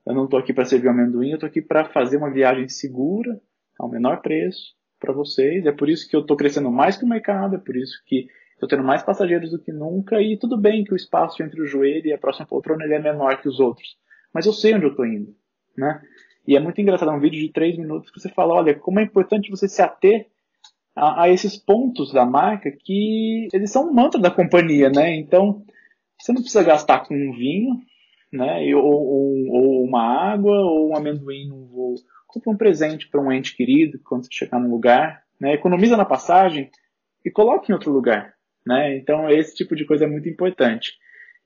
[0.07, 2.67] eu não estou aqui para servir um amendoim, eu estou aqui para fazer uma viagem
[2.69, 3.39] segura,
[3.79, 5.67] ao menor preço, para vocês.
[5.67, 8.27] É por isso que eu estou crescendo mais que o mercado, é por isso que
[8.55, 11.67] estou tendo mais passageiros do que nunca e tudo bem que o espaço entre o
[11.67, 13.97] joelho e a próxima poltrona é menor que os outros,
[14.33, 15.35] mas eu sei onde eu estou indo,
[15.77, 16.01] né?
[16.47, 18.99] E é muito engraçado, é um vídeo de três minutos que você fala, olha, como
[18.99, 20.27] é importante você se ater
[20.95, 25.15] a, a esses pontos da marca que eles são um mantra da companhia, né?
[25.15, 25.65] Então,
[26.19, 27.81] você não precisa gastar com um vinho,
[28.33, 28.75] né?
[28.75, 31.95] Ou, ou, ou uma água, ou um amendoim no voo.
[32.27, 35.53] Compre um presente para um ente querido quando você chegar num lugar, né?
[35.53, 36.71] Economiza na passagem
[37.25, 38.35] e coloque em outro lugar,
[38.67, 38.97] né?
[38.97, 40.93] Então, esse tipo de coisa é muito importante.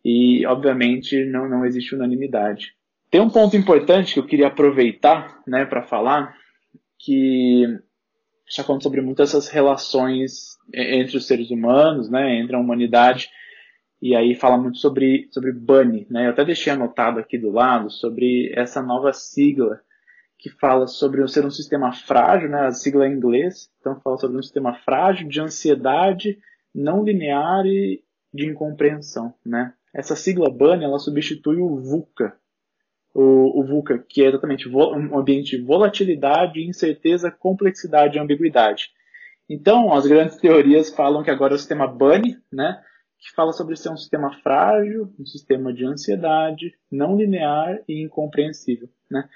[0.04, 2.76] E, obviamente, não, não existe unanimidade.
[3.10, 6.36] Tem um ponto importante que eu queria aproveitar né, para falar,
[6.98, 7.64] que
[8.48, 13.28] está falando sobre muitas essas relações entre os seres humanos, né, entre a humanidade,
[14.06, 16.06] e aí fala muito sobre, sobre Bunny.
[16.08, 16.26] Né?
[16.26, 19.80] Eu até deixei anotado aqui do lado sobre essa nova sigla
[20.38, 22.66] que fala sobre ser um sistema frágil, né?
[22.66, 26.38] a sigla é em inglês, então fala sobre um sistema frágil de ansiedade
[26.72, 28.00] não linear e
[28.32, 29.34] de incompreensão.
[29.44, 29.72] Né?
[29.92, 32.36] Essa sigla Bunny ela substitui o VUCA,
[33.12, 38.90] o, o VUCA, que é exatamente um ambiente de volatilidade, incerteza, complexidade e ambiguidade.
[39.48, 42.80] Então, as grandes teorias falam que agora é o sistema Bunny, né,
[43.18, 48.88] que fala sobre ser um sistema frágil, um sistema de ansiedade, não linear e incompreensível.
[49.10, 49.28] Né?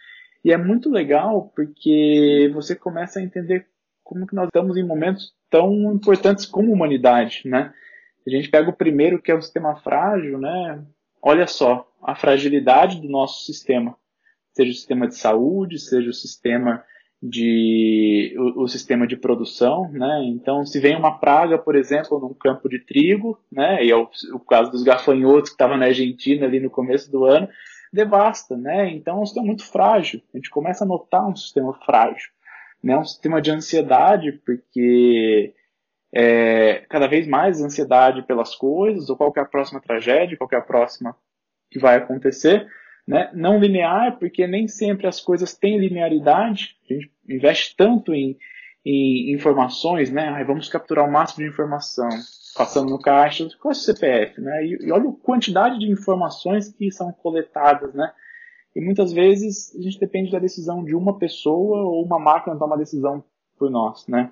[0.44, 3.66] E é muito legal porque você começa a entender
[4.02, 7.42] como que nós estamos em momentos tão importantes como humanidade.
[7.44, 7.72] Né?
[8.26, 10.84] A gente pega o primeiro, que é o sistema frágil, né?
[11.22, 13.96] olha só, a fragilidade do nosso sistema,
[14.52, 16.84] seja o sistema de saúde, seja o sistema
[17.22, 20.22] de o, o, sistema de produção, né?
[20.24, 23.84] Então, se vem uma praga, por exemplo, num campo de trigo, né?
[23.84, 27.24] E é o, o caso dos gafanhotos que estavam na Argentina ali no começo do
[27.26, 27.48] ano,
[27.92, 28.90] devasta, né?
[28.90, 30.22] Então, é um sistema muito frágil.
[30.32, 32.30] A gente começa a notar um sistema frágil,
[32.82, 32.96] né?
[32.96, 35.52] Um sistema de ansiedade, porque
[36.12, 40.56] é, cada vez mais ansiedade pelas coisas, ou qual é a próxima tragédia, qual é
[40.56, 41.14] a próxima
[41.70, 42.66] que vai acontecer.
[43.10, 43.28] Né?
[43.34, 46.76] Não linear, porque nem sempre as coisas têm linearidade.
[46.88, 48.38] A gente investe tanto em,
[48.86, 50.28] em informações, né?
[50.28, 52.08] Ai, vamos capturar o máximo de informação,
[52.56, 54.64] passando no caixa, é o CPF, né?
[54.64, 58.12] E, e olha a quantidade de informações que são coletadas, né?
[58.76, 62.76] E muitas vezes a gente depende da decisão de uma pessoa ou uma máquina tomar
[62.76, 63.24] uma decisão
[63.58, 64.30] por nós, né?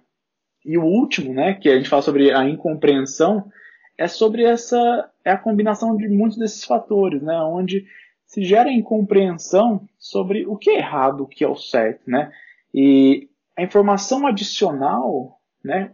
[0.64, 3.50] E o último, né, que a gente fala sobre a incompreensão,
[3.96, 7.84] é sobre essa é a combinação de muitos desses fatores, né, onde
[8.28, 12.30] se gera incompreensão sobre o que é errado, o que é o certo, né?
[12.72, 15.92] E a informação adicional, né,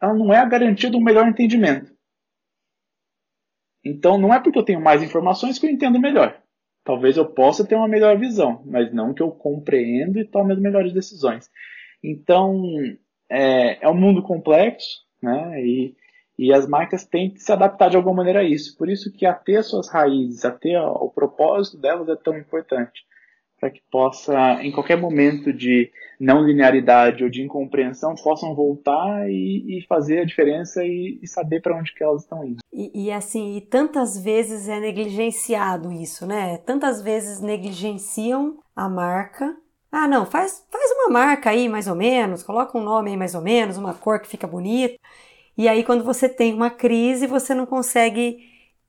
[0.00, 1.92] ela não é a garantia do melhor entendimento.
[3.84, 6.40] Então, não é porque eu tenho mais informações que eu entendo melhor.
[6.84, 10.60] Talvez eu possa ter uma melhor visão, mas não que eu compreendo e tome as
[10.60, 11.50] melhores decisões.
[12.02, 12.62] Então,
[13.28, 15.60] é, é um mundo complexo, né?
[15.60, 15.96] E
[16.38, 18.76] e as marcas têm que se adaptar de alguma maneira a isso.
[18.76, 23.04] Por isso que até as suas raízes, até o propósito delas é tão importante.
[23.60, 29.78] Para que possa, em qualquer momento de não linearidade ou de incompreensão, possam voltar e,
[29.78, 32.58] e fazer a diferença e, e saber para onde que elas estão indo.
[32.72, 36.58] E, e, assim, e tantas vezes é negligenciado isso, né?
[36.58, 39.56] Tantas vezes negligenciam a marca.
[39.92, 43.34] Ah, não, faz, faz uma marca aí mais ou menos, coloca um nome aí mais
[43.34, 44.96] ou menos, uma cor que fica bonita.
[45.56, 48.38] E aí, quando você tem uma crise, você não consegue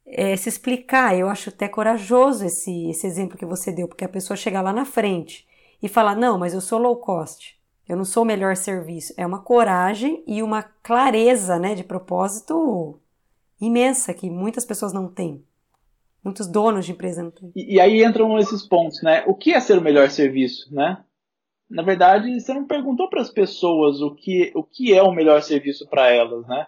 [0.06, 1.17] é, se explicar.
[1.17, 4.71] Eu acho até corajoso esse, esse exemplo que você deu, porque a pessoa chegar lá
[4.71, 5.45] na frente
[5.82, 9.13] e falar: não, mas eu sou low cost, eu não sou o melhor serviço.
[9.17, 12.99] É uma coragem e uma clareza né, de propósito
[13.60, 15.43] imensa que muitas pessoas não têm.
[16.23, 17.52] Muitos donos de empresa não têm.
[17.54, 19.23] E, e aí entram esses pontos, né?
[19.28, 21.04] O que é ser o melhor serviço, né?
[21.69, 25.41] Na verdade, você não perguntou para as pessoas o que, o que é o melhor
[25.41, 26.67] serviço para elas, né?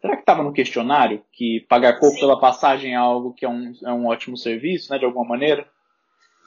[0.00, 3.72] Será que estava no questionário que pagar pouco pela passagem é algo que é um,
[3.84, 5.66] é um ótimo serviço, né, de alguma maneira?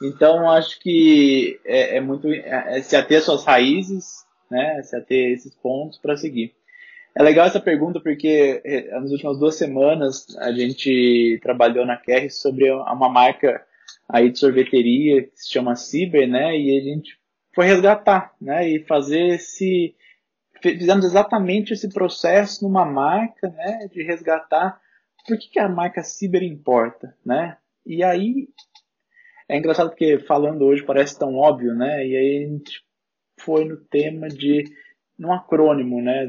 [0.02, 5.32] Então, acho que é, é muito é, é se ater suas raízes, né, se ater
[5.32, 6.54] esses pontos para seguir.
[7.14, 12.30] É legal essa pergunta porque é, nas últimas duas semanas a gente trabalhou na QR
[12.30, 13.62] sobre uma marca
[14.08, 17.18] aí de sorveteria que se chama Ciber, né, e a gente
[17.54, 18.68] foi resgatar, né?
[18.68, 19.94] E fazer esse
[20.62, 24.80] fizemos exatamente esse processo numa marca, né, de resgatar
[25.26, 27.56] por que, que a marca Ciber importa, né?
[27.84, 28.48] E aí
[29.48, 32.06] é engraçado porque falando hoje parece tão óbvio, né?
[32.06, 32.82] E aí a gente
[33.40, 34.64] foi no tema de
[35.18, 36.28] num acrônimo, né,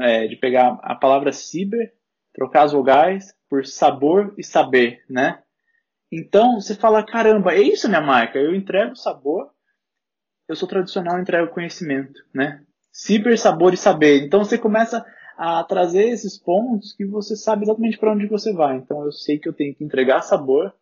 [0.00, 1.92] é, de pegar a palavra ciber,
[2.32, 5.42] trocar as vogais por sabor e saber, né?
[6.10, 9.50] Então você fala, caramba, é isso minha marca, eu entrego sabor
[10.48, 12.62] eu sou tradicional e entrego conhecimento, né?
[12.92, 14.24] Ciber, sabor e saber.
[14.24, 15.04] Então você começa
[15.36, 18.76] a trazer esses pontos que você sabe exatamente para onde você vai.
[18.76, 20.72] Então eu sei que eu tenho que entregar sabor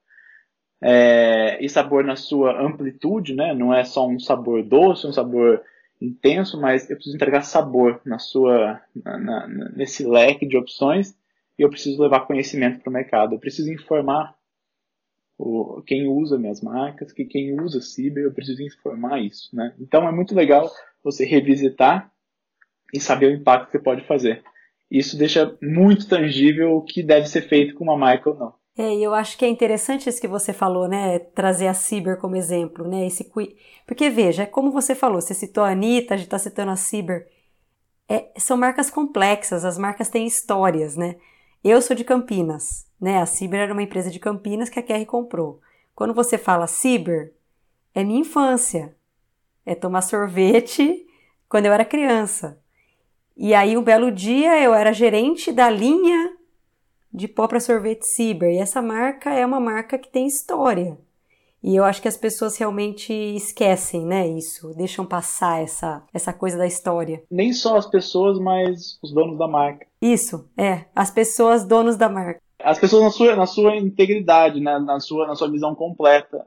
[0.80, 3.54] é, e sabor na sua amplitude, né?
[3.54, 5.62] Não é só um sabor doce, um sabor
[6.00, 11.16] intenso, mas eu preciso entregar sabor na sua, na, na, nesse leque de opções
[11.58, 13.34] e eu preciso levar conhecimento para o mercado.
[13.34, 14.34] Eu preciso informar
[15.38, 19.74] o, quem usa minhas marcas, que quem usa Ciber, eu preciso informar isso, né?
[19.78, 20.70] Então é muito legal
[21.02, 22.10] você revisitar
[22.92, 24.42] e saber o impacto que você pode fazer.
[24.90, 28.54] Isso deixa muito tangível o que deve ser feito com uma marca ou não.
[28.76, 31.18] É, eu acho que é interessante isso que você falou, né?
[31.18, 33.06] Trazer a Ciber como exemplo, né?
[33.06, 33.30] Esse,
[33.86, 36.76] porque veja, é como você falou, você citou a Anitta, a gente está citando a
[36.76, 37.28] Ciber.
[38.08, 41.16] É, são marcas complexas, as marcas têm histórias, né?
[41.64, 43.22] Eu sou de Campinas, né?
[43.22, 45.62] A Ciber era uma empresa de Campinas que a QR comprou.
[45.94, 47.32] Quando você fala Ciber,
[47.94, 48.94] é minha infância.
[49.64, 51.06] É tomar sorvete
[51.48, 52.60] quando eu era criança.
[53.34, 56.36] E aí, um belo dia, eu era gerente da linha
[57.10, 58.50] de pó para sorvete Ciber.
[58.50, 60.98] E essa marca é uma marca que tem história.
[61.62, 66.58] E eu acho que as pessoas realmente esquecem, né, isso, deixam passar essa, essa coisa
[66.58, 67.22] da história.
[67.30, 69.86] Nem só as pessoas, mas os donos da marca.
[70.04, 72.38] Isso, é, as pessoas donos da marca.
[72.62, 76.46] As pessoas na sua, na sua integridade, né, na, sua, na sua visão completa.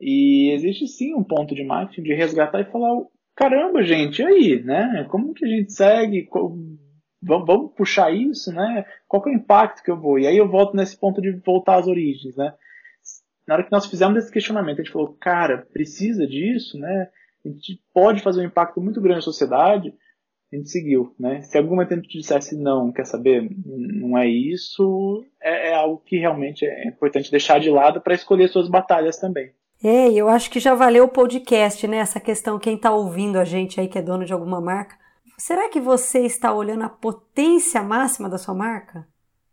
[0.00, 3.02] E existe sim um ponto de marketing de resgatar e falar,
[3.34, 5.06] caramba, gente, e aí, né?
[5.10, 6.26] Como que a gente segue?
[7.22, 8.86] vamos, vamos puxar isso, né?
[9.06, 10.18] Qual é o impacto que eu vou?
[10.18, 12.54] E aí eu volto nesse ponto de voltar às origens, né?
[13.46, 17.10] Na hora que nós fizemos esse questionamento, a gente falou, cara, precisa disso, né?
[17.44, 19.92] A gente pode fazer um impacto muito grande na sociedade.
[20.52, 21.42] A gente seguiu, né?
[21.42, 26.00] Se algum momento a gente dissesse não, quer saber, não é isso, é, é algo
[26.04, 29.50] que realmente é importante deixar de lado para escolher suas batalhas também.
[29.82, 31.98] É, eu acho que já valeu o podcast, né?
[31.98, 34.96] Essa questão, quem está ouvindo a gente aí que é dono de alguma marca,
[35.38, 39.06] Será que você está olhando a potência máxima da sua marca?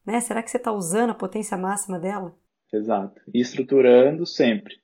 [0.05, 0.21] Né?
[0.21, 2.33] Será que você está usando a potência máxima dela?
[2.71, 3.21] Exato.
[3.33, 4.75] E estruturando sempre.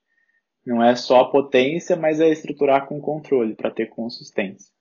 [0.65, 4.72] Não é só a potência, mas é estruturar com controle para ter consistência.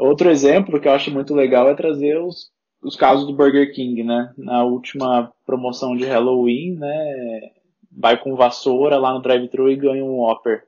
[0.00, 2.50] Outro exemplo que eu acho muito legal é trazer os,
[2.82, 4.32] os casos do Burger King, né?
[4.36, 7.50] Na última promoção de Halloween, né?
[7.92, 10.66] Vai com vassoura lá no drive-thru e ganha um Whopper.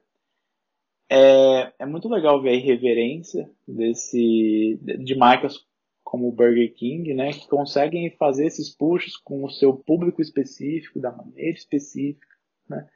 [1.09, 5.64] É, é muito legal ver a irreverência desse, de marcas
[6.03, 11.01] como o Burger King, né, que conseguem fazer esses pushes com o seu público específico,
[11.01, 12.27] da maneira específica,
[12.68, 12.87] né,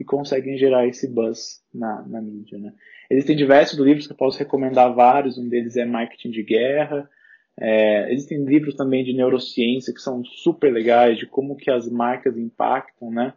[0.00, 2.58] e conseguem gerar esse buzz na, na mídia.
[2.58, 2.72] Né.
[3.10, 7.08] Existem diversos livros que eu posso recomendar vários, um deles é Marketing de Guerra,
[7.60, 12.36] é, existem livros também de neurociência que são super legais, de como que as marcas
[12.38, 13.34] impactam, né,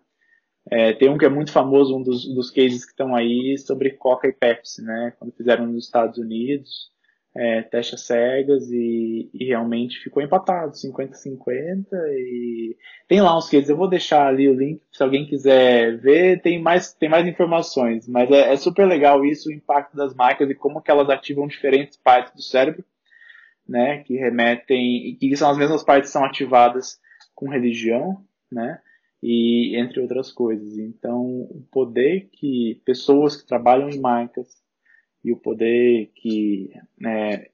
[0.72, 3.92] é, tem um que é muito famoso, um dos, dos cases que estão aí, sobre
[3.92, 5.14] Coca e Pepsi, né?
[5.20, 6.90] Quando fizeram nos Estados Unidos,
[7.36, 13.78] é, teste cegas e, e, realmente ficou empatado, 50-50 e tem lá uns cases, eu
[13.78, 18.30] vou deixar ali o link, se alguém quiser ver, tem mais, tem mais informações, mas
[18.30, 21.98] é, é super legal isso, o impacto das marcas e como que elas ativam diferentes
[21.98, 22.86] partes do cérebro,
[23.68, 24.04] né?
[24.04, 27.00] Que remetem, e que são as mesmas partes que são ativadas
[27.34, 28.80] com religião, né?
[29.24, 30.78] e entre outras coisas.
[30.78, 34.62] Então, o poder que pessoas que trabalham em marcas
[35.24, 37.46] e o poder que né,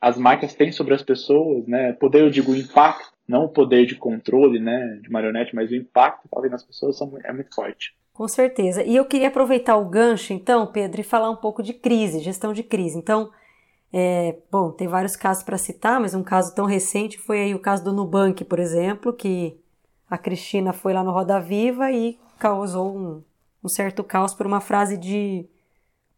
[0.00, 3.94] as marcas têm sobre as pessoas, né, poder eu digo impacto, não o poder de
[3.94, 7.94] controle, né, de marionete, mas o impacto que ela nas pessoas são, é muito forte.
[8.12, 8.82] Com certeza.
[8.82, 12.52] E eu queria aproveitar o gancho, então, Pedro, e falar um pouco de crise, gestão
[12.52, 12.98] de crise.
[12.98, 13.30] Então,
[13.92, 17.60] é, bom, tem vários casos para citar, mas um caso tão recente foi aí o
[17.60, 19.56] caso do Nubank, por exemplo, que
[20.10, 23.22] a Cristina foi lá no Roda Viva e causou um,
[23.62, 25.46] um certo caos por uma frase de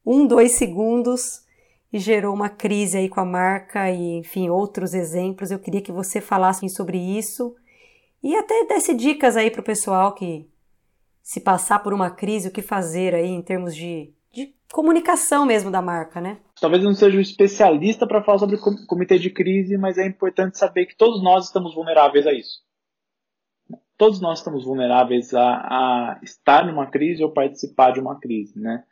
[0.05, 1.45] um, dois segundos
[1.93, 5.51] e gerou uma crise aí com a marca e, enfim, outros exemplos.
[5.51, 7.55] Eu queria que você falasse sobre isso
[8.23, 10.49] e até desse dicas aí para o pessoal que
[11.23, 15.71] se passar por uma crise, o que fazer aí em termos de, de comunicação mesmo
[15.71, 16.39] da marca, né?
[16.61, 20.59] Talvez eu não seja um especialista para falar sobre comitê de crise, mas é importante
[20.59, 22.61] saber que todos nós estamos vulneráveis a isso
[24.01, 28.83] todos nós estamos vulneráveis a, a estar numa crise ou participar de uma crise, né?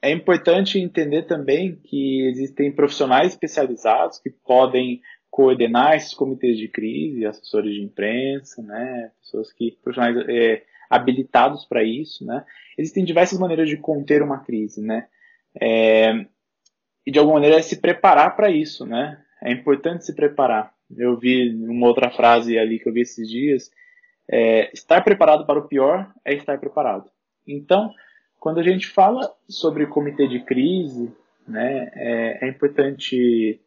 [0.00, 5.00] É importante entender também que existem profissionais especializados que podem
[5.30, 11.82] coordenar esses comitês de crise, assessores de imprensa, né, pessoas que profissionais é, habilitados para
[11.82, 12.44] isso, né.
[12.76, 15.06] Existem diversas maneiras de conter uma crise, né.
[15.60, 16.26] É,
[17.06, 19.20] e de alguma maneira é se preparar para isso, né.
[19.42, 20.72] É importante se preparar.
[20.96, 23.70] Eu vi uma outra frase ali que eu vi esses dias
[24.30, 27.10] é, estar preparado para o pior é estar preparado.
[27.46, 27.90] Então,
[28.38, 31.12] quando a gente fala sobre comitê de crise,
[31.46, 33.60] né, é, é importante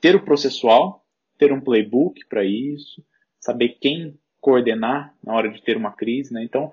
[0.00, 1.04] ter o processual,
[1.38, 3.04] ter um playbook para isso,
[3.38, 6.42] saber quem coordenar na hora de ter uma crise, né?
[6.42, 6.72] Então,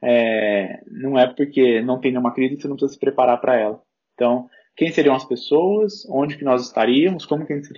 [0.00, 3.58] é, não é porque não tem nenhuma crise que você não precisa se preparar para
[3.58, 3.82] ela.
[4.14, 7.70] Então, quem seriam as pessoas, onde que nós estaríamos, como que a gente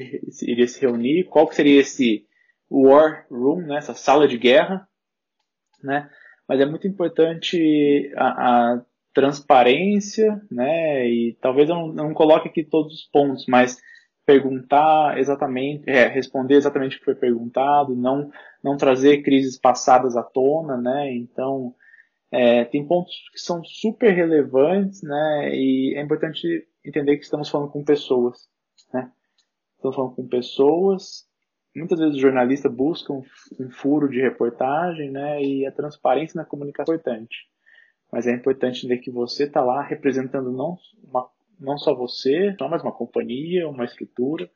[0.42, 2.26] iria se reunir, qual que seria esse
[2.70, 4.86] war room, né, essa sala de guerra,
[5.82, 6.09] né?
[6.49, 8.84] Mas é muito importante a, a
[9.14, 11.09] transparência, né?
[11.09, 13.78] E talvez eu não, não, coloque aqui todos os pontos, mas
[14.24, 18.30] perguntar exatamente, é, responder exatamente o que foi perguntado, não
[18.62, 21.12] não trazer crises passadas à tona, né?
[21.12, 21.74] Então
[22.30, 25.55] é, tem pontos que são super relevantes, né?
[25.55, 28.49] E é importante entender que estamos falando com pessoas,
[28.93, 29.11] né?
[29.76, 31.26] Estamos falando com pessoas.
[31.75, 33.23] Muitas vezes o jornalista busca um,
[33.59, 35.43] um furo de reportagem, né?
[35.43, 37.49] E a transparência na comunicação é importante.
[38.11, 42.83] Mas é importante entender que você está lá representando não, uma, não só você, mais
[42.83, 44.51] uma companhia, uma estrutura.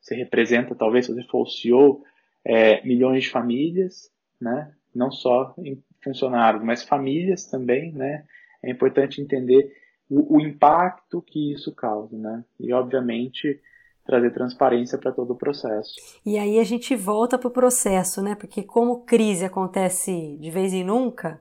[0.00, 2.02] Você representa, talvez, se você for o CEO,
[2.42, 4.10] é, milhões de famílias,
[4.40, 4.72] né?
[4.94, 5.54] Não só
[6.02, 8.24] funcionários, mas famílias também, né?
[8.62, 9.72] É importante entender
[10.08, 12.44] o, o impacto que isso causa, né?
[12.58, 13.60] E, obviamente,
[14.04, 15.94] trazer transparência para todo o processo.
[16.24, 18.34] E aí a gente volta para o processo, né?
[18.34, 21.40] Porque como crise acontece de vez em nunca,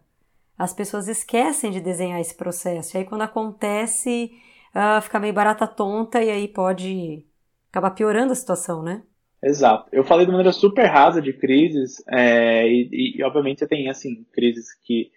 [0.57, 2.95] as pessoas esquecem de desenhar esse processo.
[2.95, 4.31] E aí quando acontece,
[4.75, 7.25] uh, fica meio barata tonta e aí pode
[7.71, 9.01] acabar piorando a situação, né?
[9.43, 9.89] Exato.
[9.91, 14.23] Eu falei de maneira super rasa de crises, é, e, e, obviamente você tem assim
[14.31, 15.09] crises que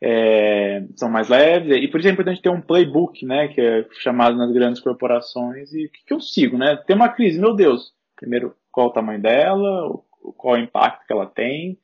[0.00, 3.86] é, são mais leves, e por isso é importante ter um playbook, né, que é
[4.00, 6.76] chamado nas grandes corporações, e o que, que eu sigo, né?
[6.86, 9.92] Tem uma crise, meu Deus, primeiro, qual o tamanho dela,
[10.36, 11.78] qual o impacto que ela tem,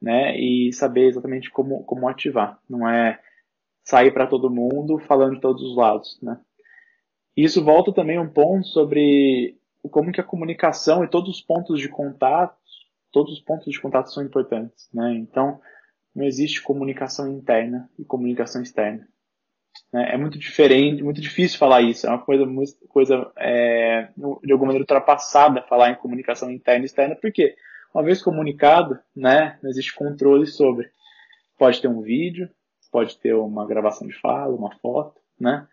[0.00, 2.58] né, e saber exatamente como, como ativar.
[2.68, 3.18] Não é
[3.82, 6.38] sair para todo mundo falando de todos os lados, né.
[7.34, 9.56] Isso volta também um ponto sobre
[9.90, 12.56] como que a comunicação e todos os pontos de contato,
[13.12, 15.14] todos os pontos de contato são importantes, né.
[15.14, 15.58] Então,
[16.16, 19.06] não existe comunicação interna e comunicação externa.
[19.92, 20.14] Né?
[20.14, 22.06] É muito diferente, muito difícil falar isso.
[22.06, 22.46] É uma coisa,
[22.88, 24.08] coisa é,
[24.42, 27.54] de alguma maneira ultrapassada falar em comunicação interna e externa, porque
[27.94, 30.88] uma vez comunicado, né, não existe controle sobre.
[31.58, 32.48] Pode ter um vídeo,
[32.90, 35.66] pode ter uma gravação de fala, uma foto, né?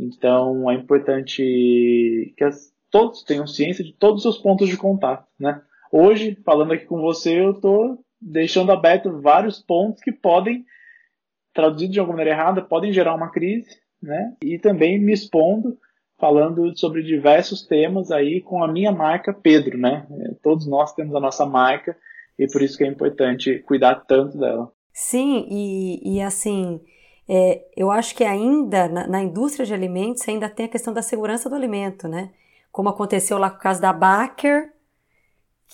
[0.00, 5.62] Então é importante que as, todos tenham ciência de todos os pontos de contato, né?
[5.90, 10.64] Hoje, falando aqui com você, eu estou deixando aberto vários pontos que podem,
[11.52, 13.68] traduzido de alguma maneira errada, podem gerar uma crise,
[14.00, 14.34] né?
[14.42, 15.76] E também me expondo,
[16.18, 20.06] falando sobre diversos temas aí com a minha marca Pedro, né?
[20.42, 21.96] Todos nós temos a nossa marca
[22.38, 24.70] e por isso que é importante cuidar tanto dela.
[24.92, 26.80] Sim, e, e assim,
[27.28, 31.02] é, eu acho que ainda na, na, indústria de alimentos ainda tem a questão da
[31.02, 32.30] segurança do alimento, né?
[32.70, 34.71] Como aconteceu lá com o caso da Baker,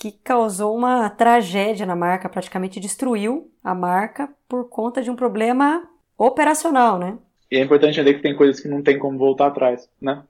[0.00, 5.88] que causou uma tragédia na marca, praticamente destruiu a marca por conta de um problema
[6.16, 7.18] operacional, né?
[7.50, 10.22] E é importante entender que tem coisas que não tem como voltar atrás, né?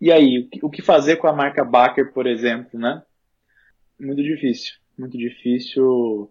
[0.00, 3.02] E aí, o que fazer com a marca Baker, por exemplo, né?
[4.00, 6.30] Muito difícil, muito difícil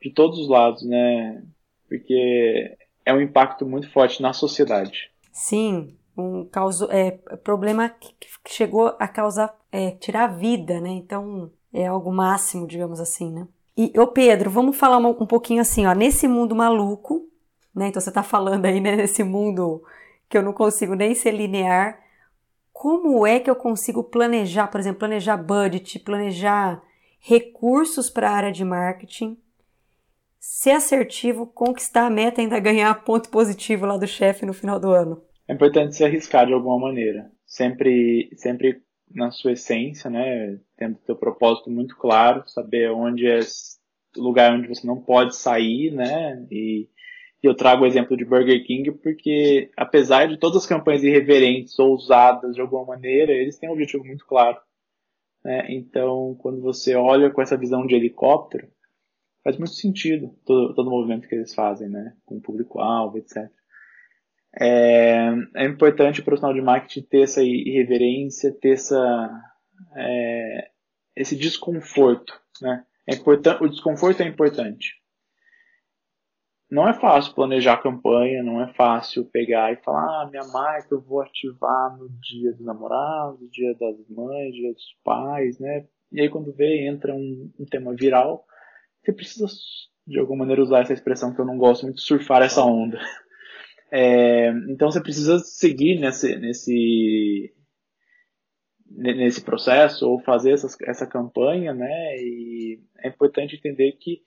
[0.00, 1.42] de todos os lados, né?
[1.88, 5.10] Porque é um impacto muito forte na sociedade.
[5.32, 7.12] Sim, um causo, é,
[7.42, 8.14] problema que
[8.48, 10.90] chegou a causar, é, tirar a vida, né?
[10.90, 13.48] Então, é algo máximo, digamos assim, né?
[13.76, 17.28] E, ô Pedro, vamos falar um, um pouquinho assim, ó, nesse mundo maluco,
[17.74, 17.88] né?
[17.88, 19.82] Então você tá falando aí, né, nesse mundo
[20.28, 22.00] que eu não consigo nem ser linear,
[22.72, 26.80] como é que eu consigo planejar, por exemplo, planejar budget, planejar
[27.18, 29.36] recursos para a área de marketing,
[30.38, 34.78] ser assertivo, conquistar a meta e ainda ganhar ponto positivo lá do chefe no final
[34.78, 35.20] do ano?
[35.48, 37.30] É importante se arriscar de alguma maneira.
[37.46, 38.82] Sempre, sempre
[39.14, 40.58] na sua essência, né?
[40.76, 43.38] Tendo seu propósito muito claro, saber onde é
[44.16, 46.44] o lugar onde você não pode sair, né?
[46.50, 46.88] E,
[47.42, 51.78] e eu trago o exemplo de Burger King porque, apesar de todas as campanhas irreverentes,
[51.78, 54.58] ousadas de alguma maneira, eles têm um objetivo muito claro.
[55.44, 55.66] Né?
[55.70, 58.68] Então, quando você olha com essa visão de helicóptero,
[59.44, 62.16] faz muito sentido todo, todo o movimento que eles fazem, né?
[62.24, 63.50] Com o público-alvo, etc.
[64.60, 69.30] É, é importante o profissional de marketing ter essa irreverência, ter essa,
[69.96, 70.68] é,
[71.16, 72.32] esse desconforto.
[72.60, 72.84] Né?
[73.08, 74.94] É importante, o desconforto é importante.
[76.70, 80.88] Não é fácil planejar a campanha, não é fácil pegar e falar, ah, minha marca
[80.92, 85.86] eu vou ativar no dia dos namorados, dia das mães, dia dos pais, né?
[86.10, 88.44] E aí quando vê, entra um, um tema viral,
[89.02, 89.46] você precisa
[90.06, 92.98] de alguma maneira usar essa expressão que eu não gosto muito, surfar essa onda.
[93.96, 97.54] É, então você precisa seguir nesse, nesse,
[98.90, 102.16] nesse processo ou fazer essa, essa campanha, né?
[102.16, 104.20] E é importante entender que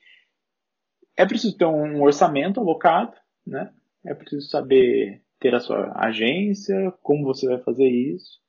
[1.18, 3.13] é preciso ter um orçamento alocado,
[3.45, 3.70] né?
[4.05, 8.39] É preciso saber ter a sua agência, como você vai fazer isso,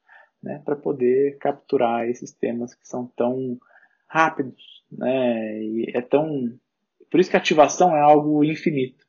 [0.41, 0.62] né?
[0.64, 3.59] Para poder capturar esses temas que são tão
[4.07, 5.64] rápidos, né?
[5.64, 6.57] E é tão
[7.11, 9.05] por isso que a ativação é algo infinito,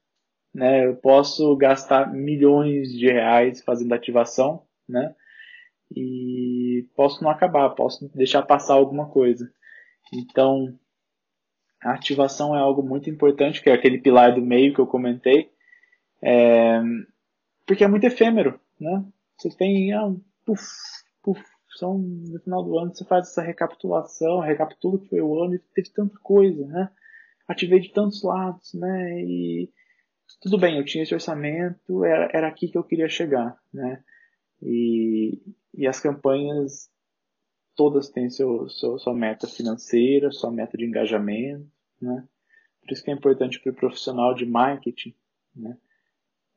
[0.53, 0.85] né?
[0.85, 5.15] Eu posso gastar milhões de reais fazendo ativação, né?
[5.95, 9.51] E posso não acabar, posso deixar passar alguma coisa.
[10.13, 10.77] Então,
[11.81, 15.51] a ativação é algo muito importante, que é aquele pilar do meio que eu comentei,
[16.21, 16.81] é,
[17.65, 19.05] porque é muito efêmero, né?
[19.37, 20.13] Você tem, ah,
[20.45, 20.63] puf,
[21.23, 21.41] puf,
[21.81, 25.59] no final do ano você faz essa recapitulação, recapitula o que foi o ano e
[25.59, 26.89] teve tanta coisa, né?
[27.47, 29.21] Ativei de tantos lados, né?
[29.21, 29.69] E
[30.41, 34.03] tudo bem, eu tinha esse orçamento, era, era aqui que eu queria chegar, né?
[34.61, 35.41] E,
[35.73, 36.89] e as campanhas
[37.75, 41.69] todas têm seu, seu, sua meta financeira, sua meta de engajamento,
[42.01, 42.27] né?
[42.81, 45.13] Por isso que é importante para o profissional de marketing,
[45.55, 45.77] né?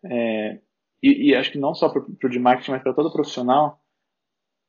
[0.04, 0.60] É,
[1.02, 3.80] e, e, acho que não só para o de marketing, mas para todo profissional,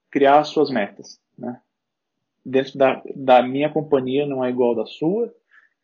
[0.09, 1.61] criar as suas metas, né?
[2.45, 5.33] Dentro da, da minha companhia não é igual da sua,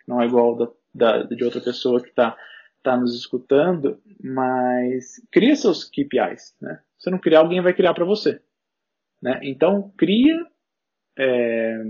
[0.07, 2.35] não é igual da, da de outra pessoa que está
[2.83, 6.81] tá nos escutando, mas cria seus KPIs, né?
[6.97, 8.41] Se não criar, alguém vai criar para você.
[9.21, 9.39] Né?
[9.43, 10.45] Então, cria,
[11.17, 11.83] é,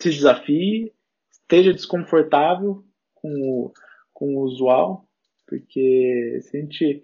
[0.00, 0.92] se desafie,
[1.30, 2.84] esteja desconfortável
[3.14, 3.72] com o,
[4.12, 5.06] com o usual,
[5.46, 7.02] porque se a gente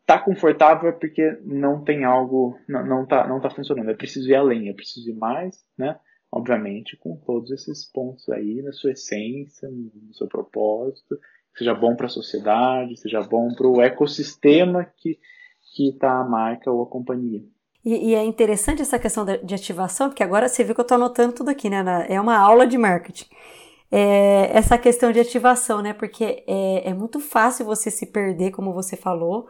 [0.00, 3.90] está confortável é porque não tem algo, não, não, tá, não tá funcionando.
[3.90, 5.98] É preciso ir além, é preciso ir mais, né?
[6.32, 11.18] Obviamente, com todos esses pontos aí na sua essência, no seu propósito,
[11.56, 15.18] seja bom para a sociedade, seja bom para o ecossistema que
[15.74, 17.42] que está a marca ou a companhia.
[17.84, 20.96] E, e, é interessante essa questão de ativação, porque agora você viu que eu estou
[20.96, 21.82] anotando tudo aqui, né?
[22.08, 23.26] É uma aula de marketing.
[23.90, 25.94] É, essa questão de ativação, né?
[25.94, 29.48] Porque é, é, muito fácil você se perder, como você falou,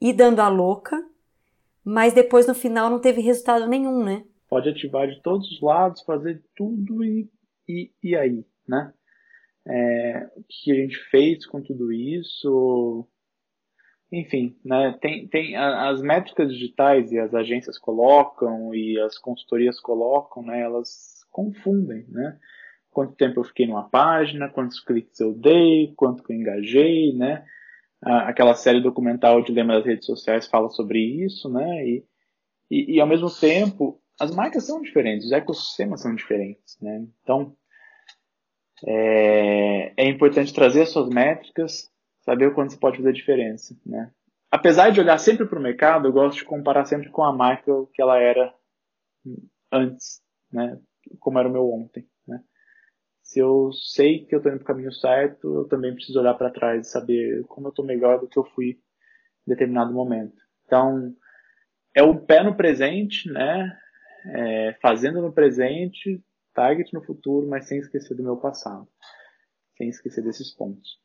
[0.00, 1.02] e dando a louca,
[1.82, 4.24] mas depois no final não teve resultado nenhum, né?
[4.48, 7.30] Pode ativar de todos os lados, fazer tudo e,
[7.66, 8.92] e, e aí, né?
[9.66, 13.06] É, o que a gente fez com tudo isso,
[14.12, 20.42] enfim, né, tem, tem as métricas digitais e as agências colocam e as consultorias colocam,
[20.42, 22.38] né, elas confundem, né?
[22.90, 27.44] Quanto tempo eu fiquei numa página, quantos cliques eu dei, quanto que eu engajei, né?
[28.02, 31.86] Aquela série documental O Dilema das Redes Sociais fala sobre isso, né?
[31.86, 32.04] E,
[32.70, 37.06] e, e ao mesmo tempo, as marcas são diferentes, os ecossistemas são diferentes, né?
[37.22, 37.56] Então,
[38.86, 44.10] é, é importante trazer as suas métricas, saber o quanto você pode fazer diferença, né?
[44.50, 47.72] Apesar de olhar sempre para o mercado, eu gosto de comparar sempre com a marca
[47.94, 48.52] que ela era
[49.72, 50.20] antes,
[50.52, 50.78] né?
[51.18, 52.42] Como era o meu ontem, né?
[53.22, 56.34] Se eu sei que eu estou indo para o caminho certo, eu também preciso olhar
[56.34, 58.80] para trás e saber como eu estou melhor do que eu fui
[59.46, 60.36] em determinado momento.
[60.66, 61.14] Então,
[61.94, 63.78] é o pé no presente, né?
[64.34, 66.22] É, fazendo no presente,
[66.60, 68.86] target no futuro, mas sem esquecer do meu passado,
[69.76, 71.00] sem esquecer desses pontos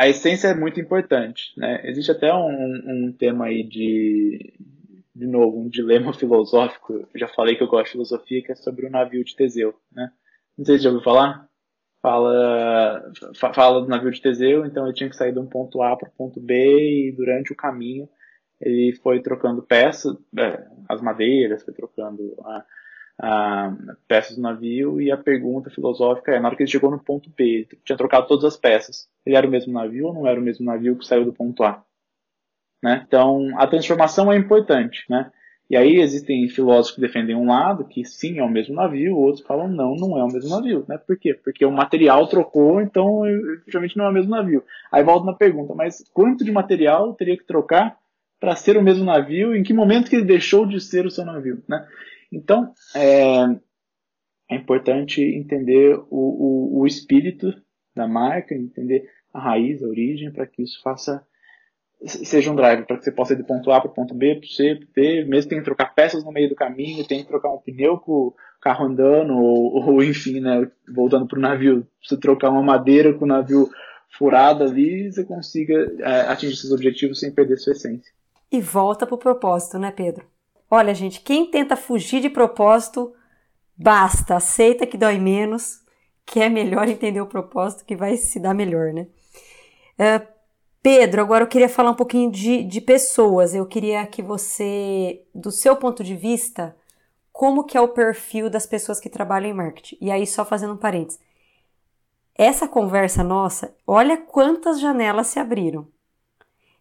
[0.00, 1.82] a essência é muito importante, né?
[1.84, 4.54] Existe até um, um tema aí de,
[5.14, 6.94] de novo, um dilema filosófico.
[6.94, 9.74] Eu já falei que eu gosto de filosofia, que é sobre o navio de Teseu,
[9.92, 10.10] né?
[10.56, 11.46] Não sei se já ouviu falar.
[12.00, 13.12] Fala,
[13.52, 16.08] fala do navio de Teseu, então ele tinha que sair de um ponto A para
[16.08, 18.08] o ponto B e durante o caminho
[18.58, 22.64] ele foi trocando peças, é, as madeiras, foi trocando a,
[24.08, 27.30] peças do navio e a pergunta filosófica é, na hora que ele chegou no ponto
[27.36, 30.40] B, ele tinha trocado todas as peças, ele era o mesmo navio ou não era
[30.40, 31.84] o mesmo navio que saiu do ponto A?
[32.82, 33.04] Né?
[33.06, 35.30] Então, a transformação é importante, né?
[35.68, 39.46] E aí existem filósofos que defendem um lado, que sim, é o mesmo navio, outros
[39.46, 40.98] falam não, não é o mesmo navio, né?
[40.98, 41.32] Por quê?
[41.32, 44.64] Porque o material trocou, então efetivamente não é o mesmo navio.
[44.90, 47.96] Aí volta na pergunta, mas quanto de material teria que trocar
[48.40, 49.54] para ser o mesmo navio?
[49.54, 51.86] Em que momento que ele deixou de ser o seu navio, né?
[52.32, 53.42] Então, é,
[54.50, 57.52] é importante entender o, o, o, espírito
[57.94, 61.24] da marca, entender a raiz, a origem, para que isso faça
[62.06, 64.36] seja um drive, para que você possa ir do ponto A para o ponto B,
[64.36, 67.06] para o C, para o D, mesmo tenha que trocar peças no meio do caminho,
[67.06, 71.38] tem que trocar um pneu com o carro andando, ou, ou enfim, né, voltando para
[71.38, 73.68] o navio, você trocar uma madeira com o navio
[74.16, 78.12] furado ali, você consiga é, atingir seus objetivos sem perder sua essência.
[78.50, 80.24] E volta para o propósito, né, Pedro?
[80.70, 83.12] Olha, gente, quem tenta fugir de propósito,
[83.76, 85.80] basta, aceita que dói menos,
[86.24, 89.08] que é melhor entender o propósito que vai se dar melhor, né?
[89.98, 90.26] Uh,
[90.82, 93.54] Pedro, agora eu queria falar um pouquinho de, de pessoas.
[93.54, 96.74] Eu queria que você, do seu ponto de vista,
[97.32, 99.98] como que é o perfil das pessoas que trabalham em marketing.
[100.00, 101.20] E aí, só fazendo um parênteses.
[102.34, 105.86] Essa conversa nossa, olha quantas janelas se abriram.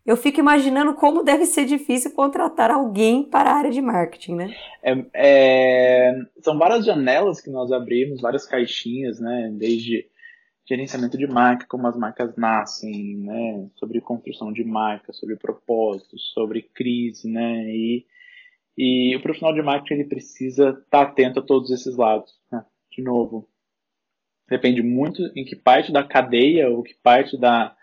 [0.10, 4.55] Eu fico imaginando como deve ser difícil contratar alguém para a área de marketing, né?
[4.82, 9.51] É, é, são várias janelas que nós abrimos, várias caixinhas, né?
[9.53, 10.07] Desde
[10.68, 13.70] gerenciamento de marca, como as marcas nascem, né?
[13.76, 17.70] Sobre construção de marca, sobre propósitos, sobre crise, né?
[17.70, 18.03] E
[18.76, 22.32] e o profissional de marketing ele precisa estar tá atento a todos esses lados.
[22.51, 22.66] Né?
[22.89, 23.47] De novo,
[24.49, 27.76] depende muito em que parte da cadeia ou que parte da,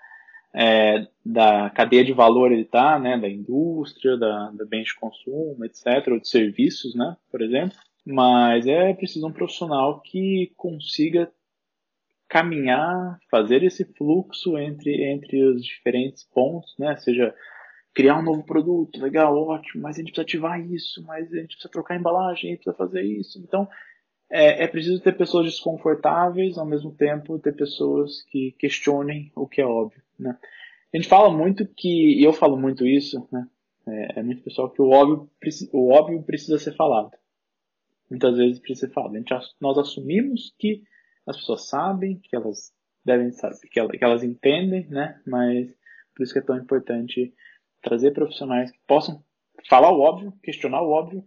[0.58, 3.18] é, da cadeia de valor ele está, né?
[3.18, 7.14] da indústria, da, da bens de consumo, etc., ou de serviços, né?
[7.30, 7.76] por exemplo.
[8.06, 11.30] Mas é preciso um profissional que consiga
[12.26, 16.96] caminhar, fazer esse fluxo entre, entre os diferentes pontos, né?
[16.96, 17.34] seja
[17.92, 21.48] criar um novo produto, legal, ótimo, mas a gente precisa ativar isso, mas a gente
[21.48, 23.38] precisa trocar a embalagem, a gente precisa fazer isso.
[23.38, 23.68] Então,
[24.30, 29.60] é, é preciso ter pessoas desconfortáveis, ao mesmo tempo ter pessoas que questionem o que
[29.60, 30.38] é óbvio, né?
[30.92, 33.46] A gente fala muito que, e eu falo muito isso, né?
[33.86, 35.30] É, é muito pessoal que o óbvio,
[35.72, 37.12] o óbvio precisa ser falado.
[38.10, 39.14] Muitas vezes precisa ser falado.
[39.14, 40.82] A gente, nós assumimos que
[41.26, 42.72] as pessoas sabem, que elas
[43.04, 45.20] devem saber, que que elas entendem, né?
[45.26, 45.68] Mas
[46.14, 47.34] por isso que é tão importante
[47.82, 49.22] trazer profissionais que possam
[49.68, 51.24] falar o óbvio, questionar o óbvio,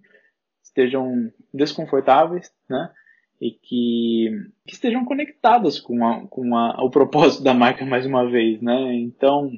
[0.64, 2.94] estejam desconfortáveis, né?
[3.40, 8.30] E que, que estejam conectadas com, a, com a, o propósito da marca mais uma
[8.30, 8.94] vez, né?
[8.96, 9.52] Então,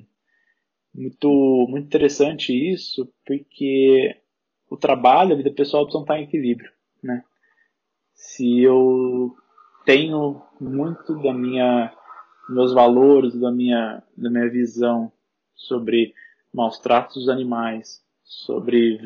[0.93, 4.15] muito, muito interessante isso, porque
[4.69, 6.71] o trabalho, a vida pessoal precisam estar em equilíbrio,
[7.01, 7.23] né?
[8.13, 9.35] Se eu
[9.85, 11.93] tenho muito da minha
[12.49, 15.11] meus valores, da minha da minha visão
[15.55, 16.13] sobre
[16.53, 18.97] maus tratos dos animais, sobre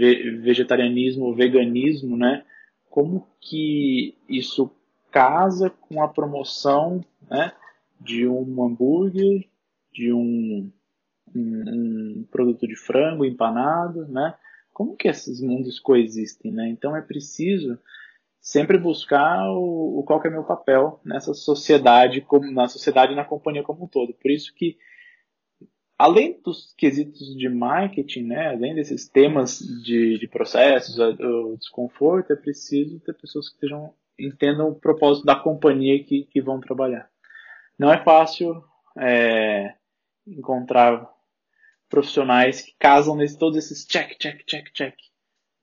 [0.41, 2.43] vegetarianismo ou veganismo, né?
[2.95, 4.71] Como que isso
[5.11, 7.51] casa com a promoção, né?
[7.99, 9.49] De um hambúrguer,
[9.91, 10.71] de um,
[11.35, 14.33] um, um produto de frango empanado, né?
[14.71, 16.69] Como que esses mundos coexistem, né?
[16.69, 17.77] Então é preciso
[18.39, 23.25] sempre buscar o, o qual é meu papel nessa sociedade, como na sociedade e na
[23.25, 24.13] companhia como um todo.
[24.13, 24.77] Por isso que
[25.97, 32.35] além dos quesitos de marketing, né, além desses temas de, de processos, o desconforto, é
[32.35, 37.09] preciso ter pessoas que estejam, entendam o propósito da companhia que, que vão trabalhar.
[37.77, 38.63] Não é fácil
[38.97, 39.73] é,
[40.27, 41.09] encontrar
[41.89, 44.95] profissionais que casam nesse todos esses check, check, check, check,